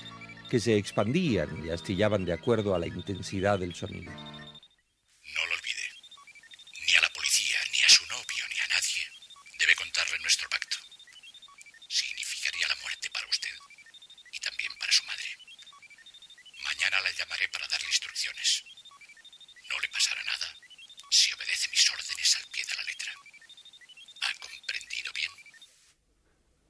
que 0.51 0.61
se 0.61 0.77
expandían 0.77 1.49
y 1.65 1.71
astillaban 1.71 2.27
de 2.27 2.35
acuerdo 2.35 2.75
a 2.75 2.79
la 2.79 2.89
intensidad 2.89 3.59
del 3.59 3.75
sonido. 3.75 4.13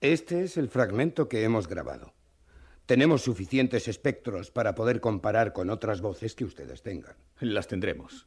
Este 0.09 0.43
es 0.43 0.57
el 0.57 0.71
fragmento 0.71 1.29
que 1.29 1.45
hemos 1.45 1.69
grabado. 1.69 2.15
Tenemos 2.87 3.21
suficientes 3.21 3.89
espectros 3.89 4.51
para 4.51 4.75
poder 4.75 5.03
comparar 5.03 5.53
con 5.53 5.69
otras 5.69 6.01
voces 6.01 6.35
que 6.35 6.47
ustedes 6.47 6.81
tengan. 6.81 7.15
Las 7.41 7.69
tendremos. 7.69 8.27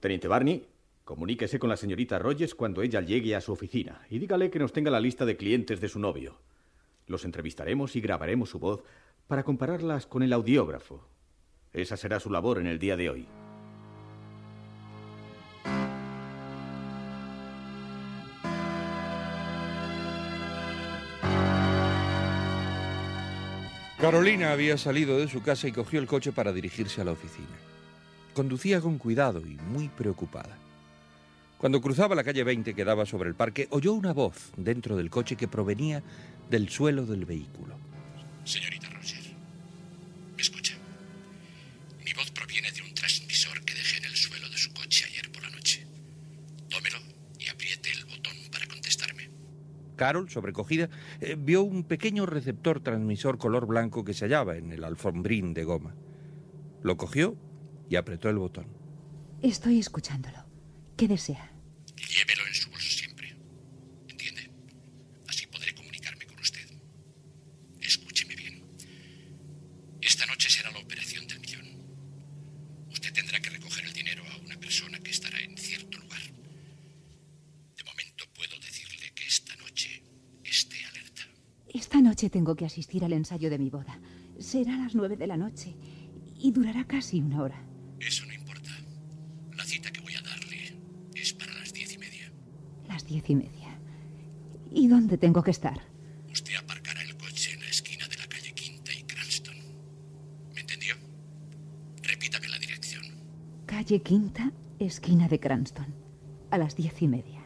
Teniente 0.00 0.26
Barney, 0.26 0.66
comuníquese 1.04 1.60
con 1.60 1.70
la 1.70 1.76
señorita 1.76 2.18
Rogers 2.18 2.56
cuando 2.56 2.82
ella 2.82 3.02
llegue 3.02 3.36
a 3.36 3.40
su 3.40 3.52
oficina 3.52 4.04
y 4.10 4.18
dígale 4.18 4.50
que 4.50 4.58
nos 4.58 4.72
tenga 4.72 4.90
la 4.90 4.98
lista 4.98 5.24
de 5.24 5.36
clientes 5.36 5.80
de 5.80 5.88
su 5.88 6.00
novio. 6.00 6.40
Los 7.06 7.24
entrevistaremos 7.24 7.94
y 7.94 8.00
grabaremos 8.00 8.50
su 8.50 8.58
voz 8.58 8.82
para 9.28 9.44
compararlas 9.44 10.08
con 10.08 10.24
el 10.24 10.32
audiógrafo. 10.32 11.06
Esa 11.72 11.96
será 11.96 12.18
su 12.18 12.30
labor 12.30 12.58
en 12.58 12.66
el 12.66 12.80
día 12.80 12.96
de 12.96 13.10
hoy. 13.10 13.28
Carolina 24.02 24.50
había 24.50 24.76
salido 24.78 25.16
de 25.16 25.28
su 25.28 25.42
casa 25.42 25.68
y 25.68 25.72
cogió 25.72 26.00
el 26.00 26.08
coche 26.08 26.32
para 26.32 26.52
dirigirse 26.52 27.00
a 27.00 27.04
la 27.04 27.12
oficina. 27.12 27.46
Conducía 28.34 28.80
con 28.80 28.98
cuidado 28.98 29.38
y 29.46 29.56
muy 29.70 29.88
preocupada. 29.90 30.58
Cuando 31.56 31.80
cruzaba 31.80 32.16
la 32.16 32.24
calle 32.24 32.42
20 32.42 32.74
que 32.74 32.84
daba 32.84 33.06
sobre 33.06 33.28
el 33.28 33.36
parque, 33.36 33.68
oyó 33.70 33.92
una 33.92 34.12
voz 34.12 34.50
dentro 34.56 34.96
del 34.96 35.08
coche 35.08 35.36
que 35.36 35.46
provenía 35.46 36.02
del 36.50 36.68
suelo 36.68 37.06
del 37.06 37.26
vehículo. 37.26 37.76
Señorita 38.42 38.91
Carol, 50.02 50.28
sobrecogida, 50.28 50.90
eh, 51.20 51.36
vio 51.38 51.62
un 51.62 51.84
pequeño 51.84 52.26
receptor 52.26 52.80
transmisor 52.80 53.38
color 53.38 53.66
blanco 53.66 54.04
que 54.04 54.14
se 54.14 54.24
hallaba 54.24 54.56
en 54.56 54.72
el 54.72 54.82
alfombrín 54.82 55.54
de 55.54 55.62
goma. 55.62 55.94
Lo 56.82 56.96
cogió 56.96 57.36
y 57.88 57.94
apretó 57.94 58.28
el 58.28 58.36
botón. 58.36 58.66
Estoy 59.42 59.78
escuchándolo. 59.78 60.44
¿Qué 60.96 61.06
desea? 61.06 61.52
Llévelo 61.94 62.44
en 62.48 62.54
su 62.54 62.68
bolso 62.68 62.90
siempre. 62.90 63.36
¿Entiende? 64.08 64.50
Así 65.28 65.46
podré 65.46 65.72
comunicarme 65.72 66.26
con 66.26 66.40
usted. 66.40 66.68
Escúcheme 67.80 68.34
bien. 68.34 68.64
Esta 70.00 70.26
noche 70.26 70.50
será 70.50 70.72
la 70.72 70.80
operación 70.80 71.28
del 71.28 71.38
millón. 71.38 71.66
Usted 72.90 73.12
tendrá 73.12 73.38
que 73.38 73.50
recoger 73.50 73.84
el 73.84 73.92
dinero 73.92 74.24
a 74.32 74.36
una 74.44 74.58
persona 74.58 74.98
que 74.98 75.12
estará 75.12 75.38
en 75.38 75.56
cierto 75.56 75.96
lugar. 75.98 76.22
De 77.76 77.84
momento 77.84 78.24
puedo 78.34 78.58
decirle 78.58 79.12
que 79.14 79.26
esta 79.26 79.54
noche 79.56 80.02
esté 80.44 80.84
alerta. 80.84 81.22
Esta 81.72 82.00
noche 82.00 82.21
tengo 82.32 82.56
que 82.56 82.64
asistir 82.64 83.04
al 83.04 83.12
ensayo 83.12 83.48
de 83.50 83.58
mi 83.58 83.70
boda. 83.70 84.00
Será 84.38 84.74
a 84.74 84.78
las 84.78 84.96
nueve 84.96 85.16
de 85.16 85.28
la 85.28 85.36
noche 85.36 85.76
y 86.34 86.50
durará 86.50 86.84
casi 86.84 87.20
una 87.20 87.42
hora. 87.42 87.64
Eso 88.00 88.26
no 88.26 88.32
importa. 88.32 88.70
La 89.54 89.64
cita 89.64 89.92
que 89.92 90.00
voy 90.00 90.14
a 90.14 90.22
darle 90.22 90.80
es 91.14 91.32
para 91.34 91.54
las 91.54 91.72
diez 91.72 91.94
y 91.94 91.98
media. 91.98 92.32
Las 92.88 93.06
diez 93.06 93.28
y 93.30 93.36
media. 93.36 93.78
¿Y 94.72 94.88
dónde 94.88 95.18
tengo 95.18 95.42
que 95.44 95.52
estar? 95.52 95.78
Usted 96.32 96.54
aparcará 96.56 97.02
el 97.02 97.16
coche 97.16 97.52
en 97.52 97.60
la 97.60 97.68
esquina 97.68 98.08
de 98.08 98.16
la 98.16 98.26
calle 98.26 98.52
Quinta 98.54 98.92
y 98.92 99.02
Cranston. 99.04 99.56
¿Me 100.54 100.60
entendió? 100.62 100.94
Repítame 102.02 102.48
la 102.48 102.58
dirección. 102.58 103.04
Calle 103.66 104.00
Quinta, 104.00 104.52
esquina 104.78 105.28
de 105.28 105.38
Cranston. 105.38 105.94
A 106.50 106.56
las 106.58 106.74
diez 106.76 107.00
y 107.02 107.08
media. 107.08 107.41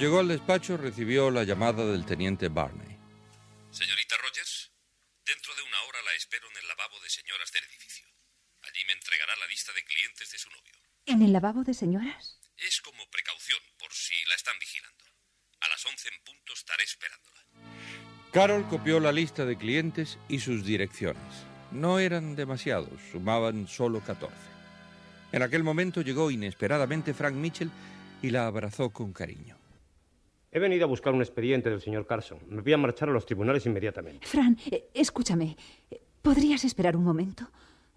Llegó 0.00 0.18
al 0.18 0.28
despacho 0.28 0.78
recibió 0.78 1.30
la 1.30 1.44
llamada 1.44 1.84
del 1.84 2.06
teniente 2.06 2.48
Barney. 2.48 2.96
Señorita 3.70 4.16
Rogers, 4.16 4.72
dentro 5.26 5.54
de 5.54 5.60
una 5.60 5.76
hora 5.86 5.98
la 6.06 6.14
espero 6.14 6.48
en 6.50 6.56
el 6.56 6.68
lavabo 6.68 6.98
de 7.00 7.10
señoras 7.10 7.52
del 7.52 7.64
edificio. 7.64 8.06
Allí 8.62 8.82
me 8.86 8.94
entregará 8.94 9.36
la 9.36 9.46
lista 9.48 9.72
de 9.74 9.84
clientes 9.84 10.30
de 10.30 10.38
su 10.38 10.48
novio. 10.48 10.72
¿En 11.04 11.20
el 11.20 11.34
lavabo 11.34 11.64
de 11.64 11.74
señoras? 11.74 12.40
Es 12.56 12.80
como 12.80 13.10
precaución, 13.10 13.60
por 13.78 13.92
si 13.92 14.14
la 14.26 14.36
están 14.36 14.58
vigilando. 14.58 15.04
A 15.60 15.68
las 15.68 15.84
once 15.84 16.08
en 16.08 16.24
punto 16.24 16.54
estaré 16.54 16.82
esperándola. 16.82 17.44
Carol 18.32 18.66
copió 18.68 19.00
la 19.00 19.12
lista 19.12 19.44
de 19.44 19.58
clientes 19.58 20.18
y 20.30 20.40
sus 20.40 20.64
direcciones. 20.64 21.44
No 21.72 21.98
eran 21.98 22.36
demasiados, 22.36 22.98
sumaban 23.12 23.68
solo 23.68 24.00
14. 24.00 24.34
En 25.32 25.42
aquel 25.42 25.62
momento 25.62 26.00
llegó 26.00 26.30
inesperadamente 26.30 27.12
Frank 27.12 27.34
Mitchell 27.34 27.70
y 28.22 28.30
la 28.30 28.46
abrazó 28.46 28.90
con 28.90 29.12
cariño. 29.12 29.59
He 30.52 30.58
venido 30.58 30.84
a 30.84 30.88
buscar 30.88 31.14
un 31.14 31.20
expediente 31.20 31.70
del 31.70 31.80
señor 31.80 32.06
Carson. 32.06 32.38
Me 32.48 32.60
voy 32.60 32.72
a 32.72 32.76
marchar 32.76 33.08
a 33.08 33.12
los 33.12 33.24
tribunales 33.24 33.64
inmediatamente. 33.66 34.26
Fran, 34.26 34.58
eh, 34.70 34.90
escúchame. 34.94 35.56
¿Podrías 36.22 36.64
esperar 36.64 36.96
un 36.96 37.04
momento? 37.04 37.48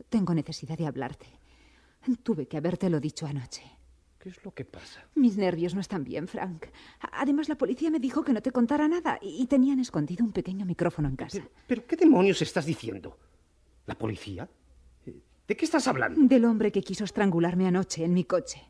Tengo 0.10 0.34
necesidad 0.36 0.78
de 0.78 0.86
hablarte. 0.86 1.26
Tuve 2.22 2.48
que 2.48 2.58
habértelo 2.58 3.00
dicho 3.00 3.26
anoche. 3.26 3.64
¿Qué 4.20 4.30
es 4.30 4.46
lo 4.46 4.54
que 4.54 4.66
pasa? 4.66 5.04
Mis 5.16 5.36
nervios 5.36 5.74
no 5.74 5.82
están 5.82 6.04
bien, 6.04 6.28
Frank. 6.28 6.68
Además, 7.14 7.50
la 7.50 7.56
policía 7.56 7.90
me 7.90 8.00
dijo 8.00 8.24
que 8.24 8.34
no 8.34 8.42
te 8.42 8.52
contara 8.52 8.88
nada 8.88 9.18
y 9.22 9.46
tenían 9.48 9.80
escondido 9.80 10.24
un 10.24 10.32
pequeño 10.32 10.66
micrófono 10.66 11.10
en 11.10 11.16
casa. 11.16 11.40
¿Pero, 11.40 11.52
pero 11.68 11.86
qué 11.88 11.96
demonios 11.96 12.42
estás 12.42 12.66
diciendo? 12.66 13.18
¿La 13.88 13.96
policía? 13.96 14.48
¿De 15.48 15.58
qué 15.58 15.66
estás 15.66 15.88
hablando? 15.88 16.22
Del 16.22 16.46
hombre 16.46 16.72
que 16.72 16.82
quiso 16.82 17.04
estrangularme 17.04 17.68
anoche 17.68 18.06
en 18.06 18.14
mi 18.14 18.24
coche. 18.24 18.62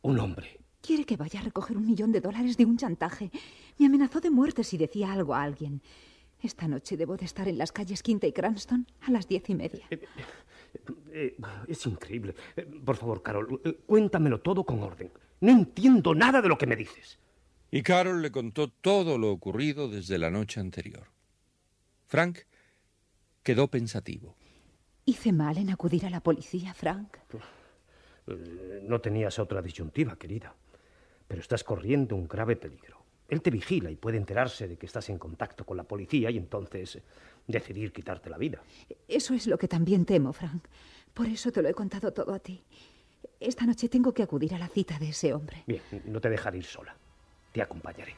¿Un 0.00 0.18
hombre? 0.18 0.63
Quiere 0.84 1.04
que 1.06 1.16
vaya 1.16 1.40
a 1.40 1.42
recoger 1.42 1.76
un 1.78 1.86
millón 1.86 2.12
de 2.12 2.20
dólares 2.20 2.58
de 2.58 2.66
un 2.66 2.76
chantaje. 2.76 3.30
Me 3.78 3.86
amenazó 3.86 4.20
de 4.20 4.28
muerte 4.30 4.62
si 4.64 4.76
decía 4.76 5.12
algo 5.12 5.34
a 5.34 5.42
alguien. 5.42 5.80
Esta 6.42 6.68
noche 6.68 6.98
debo 6.98 7.16
de 7.16 7.24
estar 7.24 7.48
en 7.48 7.56
las 7.56 7.72
calles 7.72 8.02
Quinta 8.02 8.26
y 8.26 8.32
Cranston 8.32 8.86
a 9.00 9.10
las 9.10 9.26
diez 9.26 9.48
y 9.48 9.54
media. 9.54 9.86
Eh, 9.90 10.02
eh, 11.12 11.36
es 11.68 11.86
increíble. 11.86 12.34
Eh, 12.56 12.64
por 12.84 12.96
favor, 12.96 13.22
Carol, 13.22 13.60
eh, 13.64 13.78
cuéntamelo 13.86 14.40
todo 14.42 14.64
con 14.64 14.82
orden. 14.82 15.10
No 15.40 15.52
entiendo 15.52 16.14
nada 16.14 16.42
de 16.42 16.48
lo 16.48 16.58
que 16.58 16.66
me 16.66 16.76
dices. 16.76 17.18
Y 17.70 17.82
Carol 17.82 18.20
le 18.20 18.30
contó 18.30 18.68
todo 18.68 19.16
lo 19.16 19.30
ocurrido 19.30 19.88
desde 19.88 20.18
la 20.18 20.30
noche 20.30 20.60
anterior. 20.60 21.06
Frank 22.06 22.40
quedó 23.42 23.68
pensativo. 23.68 24.36
Hice 25.06 25.32
mal 25.32 25.56
en 25.56 25.70
acudir 25.70 26.04
a 26.04 26.10
la 26.10 26.20
policía, 26.20 26.74
Frank. 26.74 27.16
Eh, 28.26 28.82
No 28.86 29.00
tenías 29.00 29.38
otra 29.38 29.62
disyuntiva, 29.62 30.16
querida. 30.16 30.54
Pero 31.34 31.42
estás 31.42 31.64
corriendo 31.64 32.14
un 32.14 32.28
grave 32.28 32.54
peligro. 32.54 33.02
Él 33.28 33.42
te 33.42 33.50
vigila 33.50 33.90
y 33.90 33.96
puede 33.96 34.18
enterarse 34.18 34.68
de 34.68 34.76
que 34.76 34.86
estás 34.86 35.10
en 35.10 35.18
contacto 35.18 35.66
con 35.66 35.76
la 35.76 35.82
policía 35.82 36.30
y 36.30 36.36
entonces 36.36 36.94
eh, 36.94 37.02
decidir 37.48 37.92
quitarte 37.92 38.30
la 38.30 38.38
vida. 38.38 38.62
Eso 39.08 39.34
es 39.34 39.48
lo 39.48 39.58
que 39.58 39.66
también 39.66 40.04
temo, 40.04 40.32
Frank. 40.32 40.64
Por 41.12 41.26
eso 41.26 41.50
te 41.50 41.60
lo 41.60 41.68
he 41.68 41.74
contado 41.74 42.12
todo 42.12 42.32
a 42.32 42.38
ti. 42.38 42.62
Esta 43.40 43.66
noche 43.66 43.88
tengo 43.88 44.14
que 44.14 44.22
acudir 44.22 44.54
a 44.54 44.58
la 44.60 44.68
cita 44.68 44.96
de 45.00 45.08
ese 45.08 45.34
hombre. 45.34 45.64
Bien, 45.66 45.82
no 46.04 46.20
te 46.20 46.30
dejaré 46.30 46.58
ir 46.58 46.66
sola. 46.66 46.96
Te 47.50 47.60
acompañaré. 47.60 48.14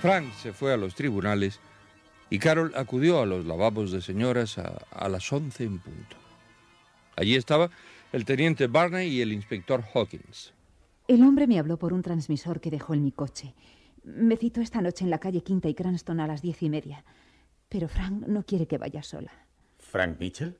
Frank 0.00 0.32
se 0.34 0.52
fue 0.52 0.72
a 0.72 0.76
los 0.76 0.94
tribunales 0.94 1.58
y 2.30 2.38
Carol 2.38 2.72
acudió 2.74 3.20
a 3.20 3.26
los 3.26 3.46
lavabos 3.46 3.92
de 3.92 4.00
señoras 4.00 4.58
a, 4.58 4.84
a 4.90 5.08
las 5.08 5.32
once 5.32 5.64
en 5.64 5.78
punto. 5.78 6.16
Allí 7.16 7.36
estaba 7.36 7.70
el 8.12 8.24
teniente 8.24 8.66
Barney 8.66 9.08
y 9.08 9.20
el 9.20 9.32
inspector 9.32 9.82
Hawkins. 9.94 10.52
El 11.08 11.22
hombre 11.22 11.46
me 11.46 11.58
habló 11.58 11.78
por 11.78 11.92
un 11.92 12.02
transmisor 12.02 12.60
que 12.60 12.70
dejó 12.70 12.94
en 12.94 13.04
mi 13.04 13.12
coche. 13.12 13.54
Me 14.02 14.36
citó 14.36 14.60
esta 14.60 14.82
noche 14.82 15.04
en 15.04 15.10
la 15.10 15.18
calle 15.18 15.42
Quinta 15.42 15.68
y 15.68 15.74
Cranston 15.74 16.20
a 16.20 16.26
las 16.26 16.42
diez 16.42 16.62
y 16.62 16.70
media. 16.70 17.04
Pero 17.68 17.88
Frank 17.88 18.26
no 18.26 18.44
quiere 18.44 18.66
que 18.66 18.78
vaya 18.78 19.02
sola. 19.02 19.32
¿Frank 19.78 20.18
Mitchell? 20.18 20.56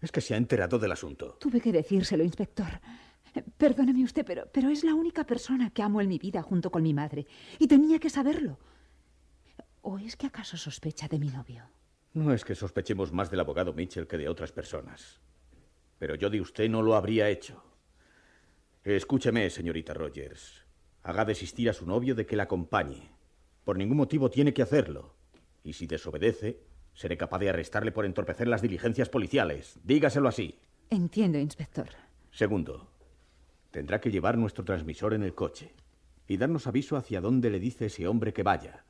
Es 0.00 0.12
que 0.12 0.20
se 0.20 0.34
ha 0.34 0.36
enterado 0.36 0.78
del 0.78 0.92
asunto. 0.92 1.36
Tuve 1.40 1.60
que 1.60 1.72
decírselo, 1.72 2.22
inspector. 2.22 2.80
Perdóneme 3.56 4.04
usted, 4.04 4.24
pero, 4.24 4.48
pero 4.52 4.70
es 4.70 4.84
la 4.84 4.94
única 4.94 5.24
persona 5.24 5.70
que 5.70 5.82
amo 5.82 6.00
en 6.00 6.08
mi 6.08 6.18
vida 6.18 6.42
junto 6.42 6.70
con 6.70 6.82
mi 6.82 6.94
madre. 6.94 7.26
Y 7.58 7.66
tenía 7.66 7.98
que 7.98 8.10
saberlo. 8.10 8.58
¿O 9.90 9.98
es 9.98 10.16
que 10.16 10.26
acaso 10.26 10.58
sospecha 10.58 11.08
de 11.08 11.18
mi 11.18 11.30
novio? 11.30 11.62
No 12.12 12.34
es 12.34 12.44
que 12.44 12.54
sospechemos 12.54 13.10
más 13.10 13.30
del 13.30 13.40
abogado 13.40 13.72
Mitchell 13.72 14.06
que 14.06 14.18
de 14.18 14.28
otras 14.28 14.52
personas. 14.52 15.22
Pero 15.98 16.14
yo 16.14 16.28
de 16.28 16.42
usted 16.42 16.68
no 16.68 16.82
lo 16.82 16.94
habría 16.94 17.30
hecho. 17.30 17.64
Escúcheme, 18.84 19.48
señorita 19.48 19.94
Rogers. 19.94 20.66
Haga 21.02 21.24
desistir 21.24 21.70
a 21.70 21.72
su 21.72 21.86
novio 21.86 22.14
de 22.14 22.26
que 22.26 22.36
la 22.36 22.42
acompañe. 22.42 23.12
Por 23.64 23.78
ningún 23.78 23.96
motivo 23.96 24.28
tiene 24.28 24.52
que 24.52 24.60
hacerlo. 24.60 25.14
Y 25.64 25.72
si 25.72 25.86
desobedece, 25.86 26.60
seré 26.92 27.16
capaz 27.16 27.38
de 27.38 27.48
arrestarle 27.48 27.90
por 27.90 28.04
entorpecer 28.04 28.46
las 28.46 28.60
diligencias 28.60 29.08
policiales. 29.08 29.80
Dígaselo 29.84 30.28
así. 30.28 30.60
Entiendo, 30.90 31.38
inspector. 31.38 31.88
Segundo, 32.30 32.90
tendrá 33.70 34.02
que 34.02 34.10
llevar 34.10 34.36
nuestro 34.36 34.66
transmisor 34.66 35.14
en 35.14 35.22
el 35.22 35.34
coche 35.34 35.74
y 36.26 36.36
darnos 36.36 36.66
aviso 36.66 36.98
hacia 36.98 37.22
dónde 37.22 37.48
le 37.48 37.58
dice 37.58 37.86
ese 37.86 38.06
hombre 38.06 38.34
que 38.34 38.42
vaya. 38.42 38.84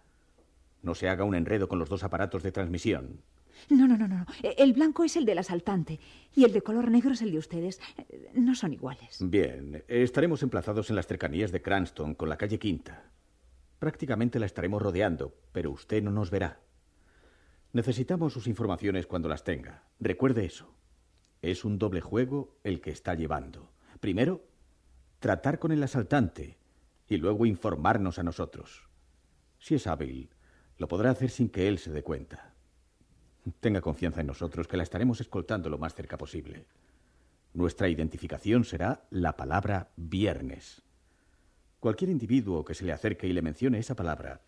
No 0.82 0.94
se 0.94 1.08
haga 1.08 1.24
un 1.24 1.34
enredo 1.34 1.68
con 1.68 1.78
los 1.78 1.88
dos 1.88 2.04
aparatos 2.04 2.42
de 2.42 2.52
transmisión. 2.52 3.22
No, 3.68 3.88
no, 3.88 3.96
no, 3.96 4.06
no. 4.06 4.24
El 4.42 4.72
blanco 4.72 5.04
es 5.04 5.16
el 5.16 5.24
del 5.24 5.38
asaltante 5.38 5.98
y 6.34 6.44
el 6.44 6.52
de 6.52 6.62
color 6.62 6.90
negro 6.90 7.12
es 7.12 7.22
el 7.22 7.32
de 7.32 7.38
ustedes. 7.38 7.80
No 8.34 8.54
son 8.54 8.72
iguales. 8.72 9.18
Bien, 9.20 9.84
estaremos 9.88 10.42
emplazados 10.42 10.90
en 10.90 10.96
las 10.96 11.06
cercanías 11.06 11.50
de 11.50 11.60
Cranston 11.60 12.14
con 12.14 12.28
la 12.28 12.36
calle 12.36 12.58
Quinta. 12.58 13.10
Prácticamente 13.78 14.38
la 14.38 14.46
estaremos 14.46 14.82
rodeando, 14.82 15.34
pero 15.52 15.70
usted 15.70 16.02
no 16.02 16.10
nos 16.10 16.30
verá. 16.30 16.60
Necesitamos 17.72 18.32
sus 18.32 18.46
informaciones 18.46 19.06
cuando 19.06 19.28
las 19.28 19.44
tenga. 19.44 19.84
Recuerde 20.00 20.44
eso. 20.44 20.74
Es 21.42 21.64
un 21.64 21.78
doble 21.78 22.00
juego 22.00 22.58
el 22.64 22.80
que 22.80 22.90
está 22.90 23.14
llevando. 23.14 23.70
Primero, 24.00 24.44
tratar 25.20 25.58
con 25.58 25.70
el 25.72 25.82
asaltante 25.82 26.58
y 27.08 27.16
luego 27.18 27.46
informarnos 27.46 28.18
a 28.18 28.22
nosotros. 28.22 28.88
Si 29.58 29.74
es 29.74 29.86
hábil, 29.86 30.30
lo 30.78 30.88
podrá 30.88 31.10
hacer 31.10 31.30
sin 31.30 31.48
que 31.48 31.68
él 31.68 31.78
se 31.78 31.90
dé 31.90 32.02
cuenta. 32.02 32.54
Tenga 33.60 33.80
confianza 33.80 34.20
en 34.20 34.26
nosotros, 34.26 34.66
que 34.66 34.76
la 34.76 34.82
estaremos 34.82 35.20
escoltando 35.20 35.68
lo 35.68 35.78
más 35.78 35.94
cerca 35.94 36.16
posible. 36.16 36.66
Nuestra 37.54 37.88
identificación 37.88 38.64
será 38.64 39.06
la 39.10 39.36
palabra 39.36 39.90
viernes. 39.96 40.82
Cualquier 41.80 42.10
individuo 42.10 42.64
que 42.64 42.74
se 42.74 42.84
le 42.84 42.92
acerque 42.92 43.26
y 43.26 43.32
le 43.32 43.42
mencione 43.42 43.78
esa 43.78 43.94
palabra 43.94 44.40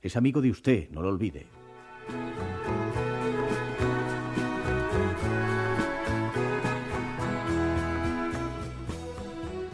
es 0.00 0.16
amigo 0.16 0.40
de 0.40 0.50
usted, 0.50 0.90
no 0.90 1.00
lo 1.02 1.08
olvide. 1.08 1.46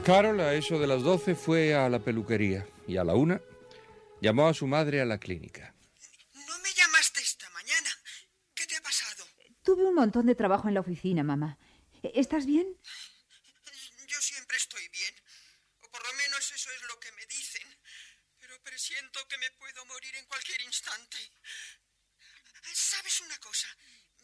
Carol, 0.05 0.41
a 0.41 0.55
eso 0.55 0.79
de 0.79 0.87
las 0.87 1.03
doce, 1.03 1.35
fue 1.35 1.75
a 1.75 1.89
la 1.91 1.99
peluquería 1.99 2.67
y 2.87 2.97
a 2.97 3.05
la 3.05 3.15
una 3.15 3.43
llamó 4.23 4.49
a 4.49 4.55
su 4.55 4.67
madre 4.67 5.01
a 5.03 5.05
la 5.05 5.19
clínica. 5.19 5.75
No 6.35 6.59
me 6.63 6.73
llamaste 6.75 7.21
esta 7.21 7.49
mañana. 7.51 7.91
¿Qué 8.55 8.67
te 8.67 8.77
ha 8.77 8.81
pasado? 8.81 9.25
Tuve 9.63 9.85
un 9.85 9.88
montón 9.99 10.27
de 10.27 10.35
trabajo 10.35 10.69
en 10.69 10.75
la 10.75 10.81
oficina, 10.81 11.23
mamá. 11.23 11.59
¿Estás 12.03 12.47
bien? 12.47 12.67
Yo 14.07 14.21
siempre 14.21 14.57
estoy 14.57 14.89
bien. 14.89 15.15
O 15.83 15.91
por 15.91 16.03
lo 16.07 16.13
menos 16.15 16.53
eso 16.53 16.71
es 16.71 16.83
lo 16.85 16.99
que 17.01 17.13
me 17.13 17.27
dicen. 17.27 17.67
Pero 18.39 18.63
presiento 18.63 19.27
que 19.29 19.39
me 19.39 19.51
puedo 19.53 19.85
morir 19.87 20.15
en 20.17 20.25
cualquier 20.27 20.61
instante. 20.63 21.19
¿Sabes 22.73 23.21
una 23.21 23.39
cosa? 23.39 23.69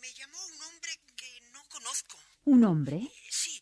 Me 0.01 0.13
llamó 0.15 0.39
un 0.47 0.63
hombre 0.63 0.93
que 1.17 1.41
no 1.53 1.63
conozco. 1.69 2.19
¿Un 2.45 2.65
hombre? 2.65 3.11
Sí, 3.31 3.61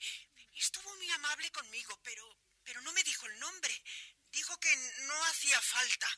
estuvo 0.55 0.95
muy 0.97 1.11
amable 1.11 1.51
conmigo, 1.51 1.99
pero, 2.03 2.25
pero 2.63 2.81
no 2.83 2.93
me 2.93 3.03
dijo 3.03 3.27
el 3.27 3.39
nombre. 3.39 3.75
Dijo 4.31 4.59
que 4.61 4.75
no 5.07 5.15
hacía 5.31 5.61
falta. 5.61 6.09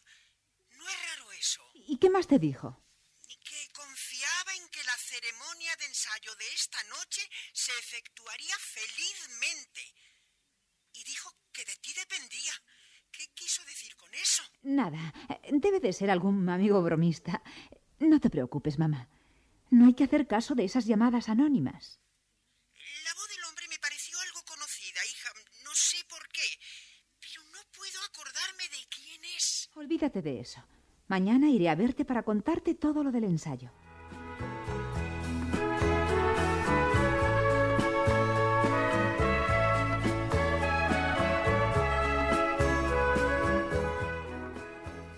¿No 0.71 0.89
es 0.89 1.03
raro 1.09 1.33
eso? 1.33 1.63
¿Y 1.75 1.99
qué 1.99 2.11
más 2.11 2.27
te 2.27 2.39
dijo? 2.39 2.83
Que 3.45 3.69
confiaba 3.73 4.55
en 4.55 4.69
que 4.71 4.83
la 4.85 4.97
ceremonia 5.15 5.71
de 5.79 5.87
ensayo 5.87 6.35
de 6.35 6.49
esta 6.55 6.83
noche 6.85 7.23
se 7.53 7.73
efectuaría 7.79 8.57
felizmente. 8.59 9.83
Y 10.93 11.05
dijo 11.05 11.31
que 11.53 11.65
de 11.65 11.77
ti 11.77 11.93
dependía. 11.95 12.55
¿Qué 13.13 13.29
quiso 13.35 13.63
decir 13.65 13.95
con 13.97 14.13
eso? 14.15 14.43
Nada. 14.63 15.15
Debe 15.51 15.79
de 15.79 15.93
ser 15.93 16.11
algún 16.11 16.49
amigo 16.49 16.83
bromista. 16.83 17.43
No 18.01 18.19
te 18.19 18.29
preocupes, 18.29 18.79
mamá. 18.79 19.09
No 19.71 19.87
hay 19.87 19.95
que 19.95 20.05
hacer 20.05 20.27
caso 20.27 20.55
de 20.55 20.65
esas 20.65 20.87
llamadas 20.87 21.29
anónimas. 21.29 22.01
La 23.05 23.15
voz 23.15 23.29
del 23.29 23.45
hombre 23.45 23.69
me 23.69 23.79
pareció 23.79 24.19
algo 24.21 24.43
conocida, 24.45 25.01
hija. 25.13 25.31
No 25.63 25.75
sé 25.75 25.99
por 26.09 26.27
qué. 26.29 26.49
Pero 27.21 27.43
no 27.55 27.61
puedo 27.77 28.01
acordarme 28.03 28.65
de 28.65 28.83
quién 28.91 29.25
es. 29.37 29.71
Olvídate 29.77 30.23
de 30.23 30.41
eso. 30.41 30.61
Mañana 31.07 31.49
iré 31.51 31.69
a 31.69 31.77
verte 31.77 32.05
para 32.05 32.25
contarte 32.25 32.75
todo 32.75 33.05
lo 33.05 33.13
del 33.13 33.25
ensayo. 33.25 33.71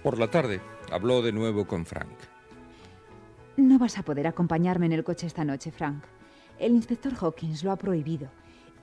Por 0.07 0.21
la 0.21 0.31
tarde 0.31 0.61
habló 0.93 1.21
de 1.21 1.33
nuevo 1.33 1.67
con 1.67 1.85
Frank. 1.85 2.17
No 3.57 3.77
vas 3.77 3.99
a 3.99 4.05
poder 4.05 4.29
acompañarme 4.29 4.87
en 4.87 4.93
el 4.93 5.03
coche 5.03 5.27
esta 5.27 5.45
noche, 5.45 5.73
Frank. 5.73 6.05
El 6.61 6.77
inspector 6.77 7.13
Hawkins 7.21 7.65
lo 7.65 7.73
ha 7.73 7.77
prohibido. 7.77 8.29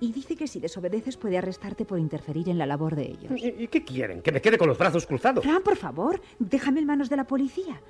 Y 0.02 0.12
dice 0.12 0.36
que 0.36 0.48
si 0.48 0.60
desobedeces 0.60 1.16
puede 1.16 1.38
arrestarte 1.38 1.86
por 1.86 1.98
interferir 1.98 2.50
en 2.50 2.58
la 2.58 2.66
labor 2.66 2.98
de 2.98 3.04
ellos. 3.04 3.32
¿Y 3.38 3.70
qué 3.70 3.86
quieren? 3.86 4.22
¿Que 4.22 4.34
me 4.34 4.42
quede 4.42 4.58
con 4.58 4.68
los 4.68 4.78
brazos 4.78 5.06
cruzados? 5.06 5.46
Frank, 5.46 5.64
por 5.64 5.78
favor, 5.78 6.22
déjame 6.40 6.82
en 6.82 6.88
manos 6.88 7.10
de 7.10 7.16
la 7.16 7.26
policía. 7.26 7.82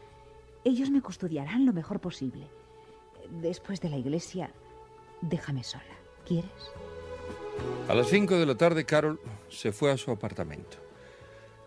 Ellos 0.63 0.91
me 0.91 1.01
custodiarán 1.01 1.65
lo 1.65 1.73
mejor 1.73 1.99
posible. 1.99 2.51
Después 3.41 3.81
de 3.81 3.89
la 3.89 3.97
iglesia, 3.97 4.51
déjame 5.21 5.63
sola. 5.63 5.83
¿Quieres? 6.23 6.51
A 7.89 7.95
las 7.95 8.09
5 8.09 8.37
de 8.37 8.45
la 8.45 8.53
tarde, 8.53 8.85
Carol 8.85 9.19
se 9.49 9.71
fue 9.71 9.89
a 9.89 9.97
su 9.97 10.11
apartamento. 10.11 10.82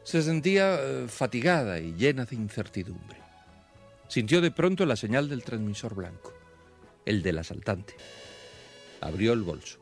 Se 0.07 0.23
sentía 0.23 0.77
eh, 0.81 1.09
fatigada 1.09 1.81
y 1.81 1.93
llena 1.95 2.25
de 2.25 2.37
incertidumbre. 2.37 3.21
Sintió 4.07 4.41
de 4.41 4.53
pronto 4.53 4.87
la 4.87 4.95
señal 4.95 5.29
del 5.29 5.43
transmisor 5.43 5.97
blanco, 5.97 6.33
el 7.05 7.25
del 7.25 7.39
asaltante. 7.39 7.97
Abrió 9.01 9.33
el 9.33 9.43
bolso. 9.43 9.81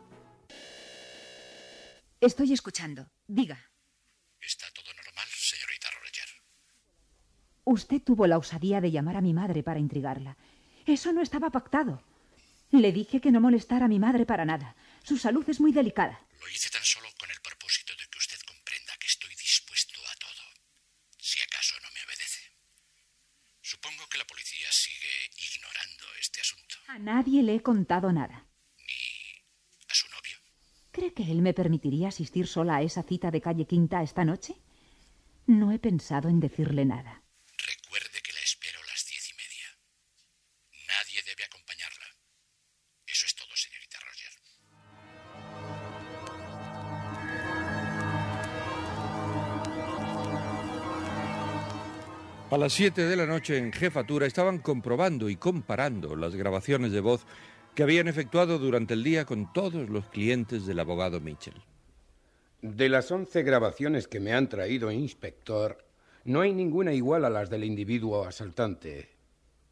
Estoy 2.22 2.54
escuchando. 2.54 3.06
Diga. 3.26 3.70
¿Está 4.40 4.64
todo 4.72 4.94
normal, 4.94 5.26
señorita 5.28 5.88
Roger? 6.00 6.28
Usted 7.64 8.00
tuvo 8.00 8.26
la 8.26 8.38
osadía 8.38 8.80
de 8.80 8.90
llamar 8.90 9.18
a 9.18 9.20
mi 9.20 9.34
madre 9.34 9.62
para 9.62 9.78
intrigarla. 9.78 10.38
Eso 10.86 11.12
no 11.12 11.20
estaba 11.20 11.50
pactado. 11.50 12.02
Le 12.70 12.92
dije 12.92 13.20
que 13.20 13.30
no 13.30 13.42
molestara 13.42 13.84
a 13.84 13.88
mi 13.88 13.98
madre 13.98 14.24
para 14.24 14.46
nada. 14.46 14.74
Su 15.02 15.18
salud 15.18 15.44
es 15.50 15.60
muy 15.60 15.72
delicada. 15.72 16.26
Lo 16.40 16.48
hice 16.48 16.70
tan 16.70 16.82
solo 16.82 17.08
con 17.20 17.30
el 17.30 17.40
propósito 17.42 17.92
de 17.92 18.08
que 18.08 18.18
usted 18.18 18.40
comprenda 18.46 18.96
que 18.98 19.06
estoy 19.06 19.34
dispuesto 19.36 20.00
a 20.06 20.14
todo, 20.16 20.42
si 21.18 21.40
acaso 21.40 21.74
no 21.80 21.88
me 21.92 22.04
obedece. 22.04 22.42
Supongo 23.62 24.03
que 24.14 24.18
la 24.18 24.26
policía 24.26 24.70
sigue 24.70 25.14
ignorando 25.36 26.04
este 26.20 26.40
asunto. 26.40 26.76
A 26.86 26.98
nadie 27.00 27.42
le 27.42 27.56
he 27.56 27.62
contado 27.62 28.12
nada. 28.12 28.46
¿Ni 28.78 29.84
a 29.88 29.94
su 29.94 30.06
novio? 30.08 30.38
¿Cree 30.92 31.12
que 31.12 31.24
él 31.32 31.42
me 31.42 31.52
permitiría 31.52 32.08
asistir 32.08 32.46
sola 32.46 32.76
a 32.76 32.82
esa 32.82 33.02
cita 33.02 33.32
de 33.32 33.40
calle 33.40 33.66
Quinta 33.66 34.04
esta 34.04 34.24
noche? 34.24 34.54
No 35.46 35.72
he 35.72 35.80
pensado 35.80 36.28
en 36.28 36.38
decirle 36.38 36.84
nada. 36.84 37.23
A 52.54 52.56
las 52.56 52.74
7 52.74 53.08
de 53.08 53.16
la 53.16 53.26
noche 53.26 53.58
en 53.58 53.72
jefatura 53.72 54.26
estaban 54.26 54.58
comprobando 54.58 55.28
y 55.28 55.34
comparando 55.34 56.14
las 56.14 56.36
grabaciones 56.36 56.92
de 56.92 57.00
voz 57.00 57.26
que 57.74 57.82
habían 57.82 58.06
efectuado 58.06 58.60
durante 58.60 58.94
el 58.94 59.02
día 59.02 59.24
con 59.24 59.52
todos 59.52 59.90
los 59.90 60.08
clientes 60.08 60.64
del 60.64 60.78
abogado 60.78 61.18
Mitchell. 61.18 61.60
De 62.62 62.88
las 62.88 63.10
once 63.10 63.42
grabaciones 63.42 64.06
que 64.06 64.20
me 64.20 64.34
han 64.34 64.48
traído, 64.48 64.92
inspector, 64.92 65.84
no 66.22 66.42
hay 66.42 66.52
ninguna 66.52 66.92
igual 66.92 67.24
a 67.24 67.28
las 67.28 67.50
del 67.50 67.64
individuo 67.64 68.24
asaltante. 68.24 69.08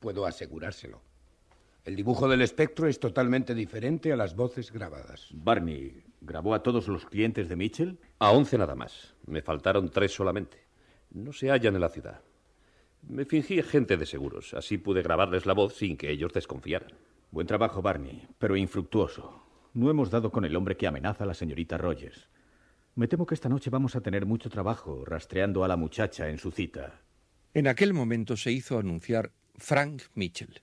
Puedo 0.01 0.27
asegurárselo. 0.27 1.01
El 1.85 1.95
dibujo 1.95 2.27
del 2.27 2.43
espectro 2.43 2.89
es 2.89 2.99
totalmente 2.99 3.55
diferente 3.55 4.13
a 4.13 4.17
las 4.17 4.35
voces 4.35 4.73
grabadas. 4.73 5.29
Barney, 5.31 6.03
¿grabó 6.21 6.53
a 6.53 6.65
todos 6.65 6.89
los 6.89 7.07
clientes 7.07 7.49
de 7.49 7.55
Mitchell? 7.55 8.01
A 8.19 8.33
once 8.33 8.59
nada 8.59 8.75
más. 8.75 9.15
Me 9.25 9.41
faltaron 9.41 9.89
tres 9.89 10.13
solamente. 10.13 10.59
No 11.13 11.33
se 11.33 11.49
hallan 11.49 11.77
en 11.77 11.81
la 11.81 11.89
ciudad. 11.89 12.23
Me 13.09 13.25
fingí 13.25 13.63
gente 13.63 13.97
de 13.97 14.07
seguros. 14.07 14.55
Así 14.55 14.79
pude 14.79 15.03
grabarles 15.03 15.47
la 15.47 15.55
voz 15.55 15.75
sin 15.75 15.97
que 15.97 16.11
ellos 16.11 16.33
desconfiaran. 16.33 16.93
Buen 17.31 17.47
trabajo, 17.47 17.83
Barney, 17.83 18.29
pero 18.39 18.57
infructuoso. 18.57 19.43
No 19.75 19.91
hemos 19.91 20.11
dado 20.11 20.31
con 20.31 20.45
el 20.45 20.55
hombre 20.55 20.77
que 20.77 20.87
amenaza 20.87 21.25
a 21.25 21.27
la 21.27 21.35
señorita 21.35 21.79
Rogers. 21.79 22.29
Me 22.95 23.09
temo 23.09 23.25
que 23.25 23.35
esta 23.35 23.49
noche 23.49 23.71
vamos 23.71 23.97
a 23.97 24.03
tener 24.03 24.27
mucho 24.27 24.51
trabajo 24.51 25.05
rastreando 25.05 25.65
a 25.65 25.69
la 25.69 25.77
muchacha 25.77 26.29
en 26.29 26.39
su 26.39 26.51
cita. 26.51 27.01
En 27.55 27.67
aquel 27.67 27.95
momento 27.95 28.37
se 28.37 28.53
hizo 28.53 28.79
anunciar 28.79 29.33
Frank 29.57 30.03
Mitchell. 30.15 30.61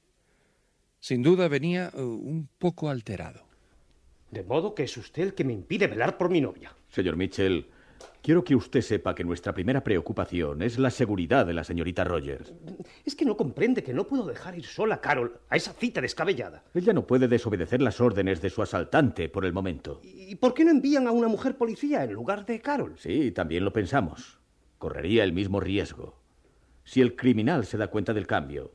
Sin 1.00 1.24
duda 1.24 1.48
venía 1.48 1.92
uh, 1.94 2.02
un 2.02 2.50
poco 2.58 2.90
alterado. 2.90 3.48
De 4.30 4.44
modo 4.44 4.76
que 4.76 4.84
es 4.84 4.96
usted 4.96 5.24
el 5.24 5.34
que 5.34 5.44
me 5.44 5.54
impide 5.54 5.88
velar 5.88 6.18
por 6.18 6.30
mi 6.30 6.40
novia. 6.40 6.76
Señor 6.90 7.16
Mitchell, 7.16 7.68
quiero 8.22 8.44
que 8.44 8.56
usted 8.56 8.82
sepa 8.82 9.16
que 9.16 9.24
nuestra 9.24 9.54
primera 9.54 9.84
preocupación 9.84 10.62
es 10.62 10.78
la 10.78 10.90
seguridad 10.90 11.46
de 11.46 11.54
la 11.54 11.64
señorita 11.64 12.04
Rogers. 12.04 12.54
Es 13.06 13.16
que 13.16 13.26
no 13.26 13.38
comprende 13.38 13.84
que 13.84 13.94
no 13.94 14.08
puedo 14.08 14.26
dejar 14.26 14.58
ir 14.58 14.66
sola 14.66 14.96
a 14.96 15.02
Carol 15.02 15.40
a 15.50 15.56
esa 15.56 15.74
cita 15.74 16.02
descabellada. 16.02 16.64
Ella 16.74 16.94
no 16.94 17.08
puede 17.08 17.28
desobedecer 17.28 17.82
las 17.82 18.02
órdenes 18.02 18.42
de 18.42 18.50
su 18.50 18.62
asaltante 18.62 19.30
por 19.30 19.46
el 19.46 19.54
momento. 19.54 20.00
¿Y 20.04 20.36
por 20.36 20.54
qué 20.54 20.66
no 20.66 20.72
envían 20.72 21.08
a 21.08 21.12
una 21.12 21.28
mujer 21.28 21.58
policía 21.58 22.04
en 22.04 22.14
lugar 22.14 22.46
de 22.46 22.60
Carol? 22.62 22.96
Sí, 22.98 23.32
también 23.32 23.66
lo 23.66 23.74
pensamos. 23.74 24.40
Correría 24.78 25.24
el 25.24 25.34
mismo 25.34 25.60
riesgo. 25.60 26.20
Si 26.84 27.02
el 27.02 27.16
criminal 27.16 27.66
se 27.66 27.78
da 27.78 27.88
cuenta 27.88 28.14
del 28.14 28.28
cambio, 28.28 28.74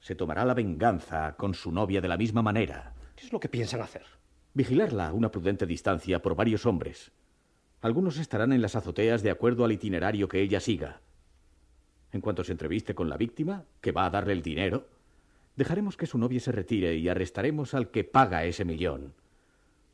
se 0.00 0.14
tomará 0.14 0.44
la 0.44 0.52
venganza 0.52 1.34
con 1.36 1.54
su 1.54 1.72
novia 1.72 2.00
de 2.00 2.08
la 2.08 2.18
misma 2.18 2.42
manera. 2.42 2.94
¿Qué 3.16 3.24
es 3.24 3.32
lo 3.32 3.40
que 3.40 3.48
piensan 3.48 3.80
hacer? 3.80 4.04
Vigilarla 4.52 5.08
a 5.08 5.12
una 5.12 5.30
prudente 5.30 5.64
distancia 5.64 6.20
por 6.20 6.36
varios 6.36 6.66
hombres. 6.66 7.10
Algunos 7.84 8.16
estarán 8.16 8.54
en 8.54 8.62
las 8.62 8.76
azoteas 8.76 9.22
de 9.22 9.30
acuerdo 9.30 9.62
al 9.62 9.72
itinerario 9.72 10.26
que 10.26 10.40
ella 10.40 10.58
siga. 10.58 11.02
En 12.12 12.22
cuanto 12.22 12.42
se 12.42 12.52
entreviste 12.52 12.94
con 12.94 13.10
la 13.10 13.18
víctima, 13.18 13.66
que 13.82 13.92
va 13.92 14.06
a 14.06 14.10
darle 14.10 14.32
el 14.32 14.40
dinero, 14.40 14.88
dejaremos 15.54 15.98
que 15.98 16.06
su 16.06 16.16
novia 16.16 16.40
se 16.40 16.50
retire 16.50 16.96
y 16.96 17.10
arrestaremos 17.10 17.74
al 17.74 17.90
que 17.90 18.02
paga 18.02 18.46
ese 18.46 18.64
millón. 18.64 19.12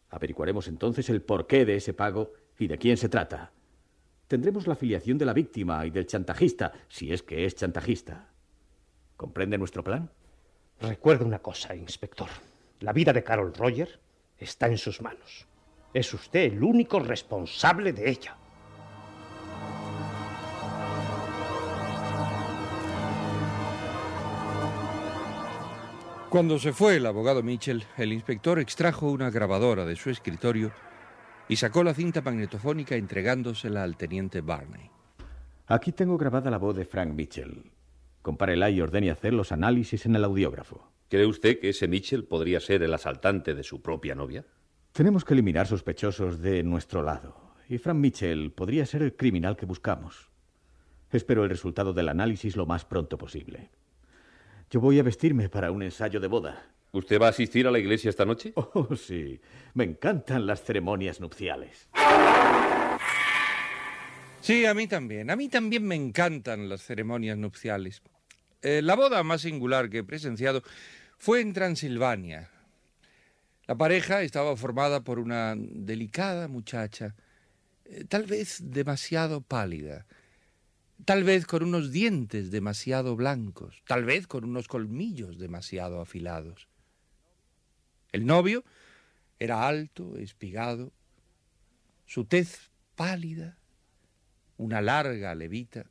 Averiguaremos 0.09 0.69
entonces 0.69 1.11
el 1.11 1.21
porqué 1.21 1.65
de 1.65 1.75
ese 1.75 1.93
pago 1.93 2.33
y 2.61 2.69
de 2.69 2.79
quién 2.79 2.97
se 2.97 3.09
trata. 3.09 3.51
Tendremos 4.29 4.69
la 4.69 4.75
afiliación 4.75 5.19
de 5.19 5.25
la 5.25 5.33
víctima 5.33 5.85
y 5.85 5.91
del 5.91 6.07
chantajista, 6.07 6.73
si 6.87 7.13
es 7.13 7.25
que 7.25 7.45
es 7.45 7.57
chantajista. 7.57 8.29
¿Comprende 9.17 9.59
nuestro 9.59 9.83
plan? 9.83 10.09
Recuerde 10.81 11.25
una 11.25 11.41
cosa, 11.41 11.75
inspector. 11.75 12.29
La 12.79 12.93
vida 12.93 13.13
de 13.13 13.25
Carol 13.25 13.53
Roger 13.53 13.99
está 14.39 14.69
en 14.69 14.79
sus 14.79 15.03
manos. 15.03 15.49
Es 15.93 16.15
usted 16.15 16.53
el 16.53 16.63
único 16.63 17.01
responsable 17.01 17.93
de 17.93 18.11
ella. 18.11 18.37
Cuando 26.29 26.61
se 26.61 26.73
fue 26.73 26.95
el 26.95 27.07
abogado 27.07 27.43
Mitchell, 27.43 27.83
el 27.97 28.13
inspector 28.13 28.61
extrajo 28.61 29.11
una 29.11 29.31
grabadora 29.31 29.85
de 29.85 29.97
su 29.97 30.11
escritorio 30.11 30.71
y 31.49 31.57
sacó 31.57 31.83
la 31.83 31.93
cinta 31.93 32.23
magnetofónica 32.23 32.95
entregándosela 32.95 33.83
al 33.83 33.97
teniente 33.97 34.41
Barney. 34.41 34.91
Aquí 35.67 35.91
tengo 35.91 36.17
grabada 36.17 36.53
la 36.53 36.59
voz 36.59 36.77
de 36.77 36.85
Frank 36.85 37.15
Mitchell. 37.15 37.73
Compárela 38.23 38.71
y 38.71 38.81
ordene 38.81 39.11
hacer 39.11 39.33
los 39.33 39.51
análisis 39.51 40.07
en 40.07 40.15
el 40.15 40.23
audiógrafo. 40.23 40.89
¿Cree 41.09 41.27
usted 41.27 41.59
que 41.59 41.71
ese 41.71 41.89
Mitchell 41.89 42.23
podría 42.23 42.61
ser 42.61 42.85
el 42.85 42.95
asaltante 42.95 43.57
de 43.57 43.65
su 43.65 43.83
propia 43.83 44.15
novia? 44.15 44.45
Tenemos 44.93 45.25
que 45.25 45.35
eliminar 45.35 45.67
sospechosos 45.67 46.41
de 46.41 46.63
nuestro 46.63 47.03
lado. 47.03 47.55
Y 47.69 47.79
Frank 47.79 47.97
Mitchell 47.97 48.51
podría 48.51 48.85
ser 48.85 49.03
el 49.03 49.15
criminal 49.15 49.57
que 49.57 49.65
buscamos. 49.65 50.31
Espero 51.13 51.45
el 51.45 51.51
resultado 51.51 51.93
del 51.93 52.09
análisis 52.09 52.57
lo 52.57 52.67
más 52.67 52.85
pronto 52.85 53.17
posible. 53.17 53.71
Yo 54.69 54.81
voy 54.81 54.99
a 54.99 55.05
vestirme 55.05 55.49
para 55.49 55.71
un 55.71 55.83
ensayo 55.83 56.19
de 56.19 56.27
boda. 56.27 56.67
¿Usted 56.93 57.21
va 57.21 57.27
a 57.27 57.31
asistir 57.31 57.69
a 57.69 57.71
la 57.71 57.79
iglesia 57.79 58.11
esta 58.11 58.25
noche? 58.25 58.53
Oh, 58.57 58.97
sí. 58.97 59.41
Me 59.75 59.85
encantan 59.85 60.47
las 60.47 60.63
ceremonias 60.63 61.21
nupciales. 61.21 61.89
Sí, 64.41 64.67
a 64.67 64.75
mí 64.75 64.89
también. 64.89 65.31
A 65.31 65.37
mí 65.37 65.49
también 65.49 65.87
me 65.87 65.95
encantan 65.95 66.69
las 66.69 66.83
ceremonias 66.83 67.39
nupciales. 67.39 68.03
Eh, 68.63 68.83
la 68.83 68.97
boda 68.97 69.23
más 69.23 69.43
singular 69.43 69.89
que 69.89 69.99
he 69.99 70.05
presenciado 70.05 70.63
fue 71.17 71.41
en 71.41 71.53
Transilvania. 71.53 72.51
La 73.71 73.77
pareja 73.77 74.23
estaba 74.23 74.57
formada 74.57 75.05
por 75.05 75.21
una 75.21 75.55
delicada 75.57 76.49
muchacha, 76.49 77.15
eh, 77.85 78.05
tal 78.05 78.27
vez 78.27 78.59
demasiado 78.65 79.43
pálida, 79.43 80.07
tal 81.05 81.23
vez 81.23 81.47
con 81.47 81.63
unos 81.63 81.93
dientes 81.93 82.51
demasiado 82.51 83.15
blancos, 83.15 83.81
tal 83.87 84.05
vez 84.05 84.27
con 84.27 84.43
unos 84.43 84.67
colmillos 84.67 85.39
demasiado 85.39 86.01
afilados. 86.01 86.67
El 88.11 88.27
novio 88.27 88.65
era 89.39 89.69
alto, 89.69 90.17
espigado, 90.17 90.91
su 92.07 92.25
tez 92.25 92.73
pálida, 92.97 93.57
una 94.57 94.83
larga 94.83 95.33
levita 95.37 95.87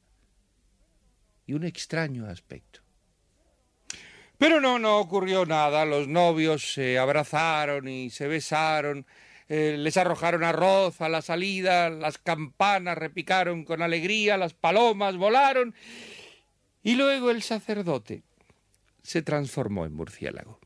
y 1.48 1.54
un 1.54 1.64
extraño 1.64 2.26
aspecto. 2.26 2.82
Pero 4.40 4.62
no, 4.62 4.80
no 4.80 5.00
ocurrió 5.00 5.46
nada. 5.46 5.84
Los 5.84 6.08
novios 6.08 6.72
se 6.72 6.98
abrazaron 6.98 7.90
y 7.90 8.10
se 8.10 8.26
besaron, 8.28 9.06
eh, 9.50 9.76
les 9.78 9.98
arrojaron 9.98 10.46
arroz 10.46 11.02
a 11.02 11.10
la 11.10 11.22
salida, 11.22 11.90
las 11.90 12.18
campanas 12.18 12.98
repicaron 12.98 13.66
con 13.66 13.82
alegría, 13.82 14.38
las 14.38 14.54
palomas 14.54 15.18
volaron 15.18 15.76
Y 16.82 16.96
luego 16.96 17.32
el 17.32 17.44
sacerdote 17.44 18.24
se 19.04 19.22
transformó 19.22 19.86
en 19.86 19.94
murciélago. 19.94 20.59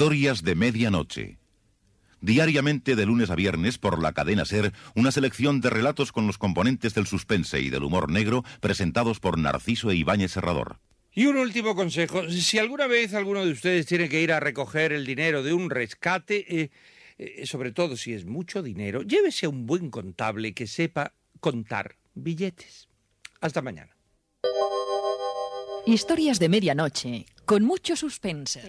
Historias 0.00 0.42
de 0.42 0.54
Medianoche. 0.54 1.38
Diariamente 2.22 2.96
de 2.96 3.04
lunes 3.04 3.28
a 3.28 3.34
viernes 3.34 3.76
por 3.76 4.00
la 4.00 4.14
cadena 4.14 4.46
Ser, 4.46 4.72
una 4.94 5.12
selección 5.12 5.60
de 5.60 5.68
relatos 5.68 6.10
con 6.10 6.26
los 6.26 6.38
componentes 6.38 6.94
del 6.94 7.06
suspense 7.06 7.60
y 7.60 7.68
del 7.68 7.82
humor 7.84 8.10
negro 8.10 8.42
presentados 8.62 9.20
por 9.20 9.36
Narciso 9.36 9.90
e 9.90 9.96
Ibáñez 9.96 10.32
Serrador. 10.32 10.78
Y 11.12 11.26
un 11.26 11.36
último 11.36 11.74
consejo, 11.74 12.30
si 12.30 12.58
alguna 12.58 12.86
vez 12.86 13.12
alguno 13.12 13.44
de 13.44 13.52
ustedes 13.52 13.84
tiene 13.84 14.08
que 14.08 14.22
ir 14.22 14.32
a 14.32 14.40
recoger 14.40 14.94
el 14.94 15.04
dinero 15.04 15.42
de 15.42 15.52
un 15.52 15.68
rescate, 15.68 16.46
eh, 16.48 16.70
eh, 17.18 17.44
sobre 17.44 17.70
todo 17.70 17.94
si 17.94 18.14
es 18.14 18.24
mucho 18.24 18.62
dinero, 18.62 19.02
llévese 19.02 19.44
a 19.44 19.50
un 19.50 19.66
buen 19.66 19.90
contable 19.90 20.54
que 20.54 20.66
sepa 20.66 21.12
contar 21.40 21.96
billetes. 22.14 22.88
Hasta 23.42 23.60
mañana. 23.60 23.94
Historias 25.86 26.38
de 26.38 26.48
medianoche, 26.48 27.26
con 27.50 27.64
mucho 27.64 27.96
suspense. 27.96 28.60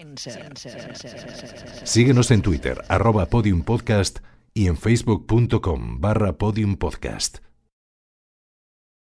Síguenos 1.84 2.32
en 2.32 2.42
Twitter, 2.42 2.82
arroba 2.88 3.26
podiumpodcast 3.26 4.18
y 4.54 4.66
en 4.66 4.76
facebook.com 4.76 6.00
barra 6.00 6.32
podiumpodcast. 6.32 7.38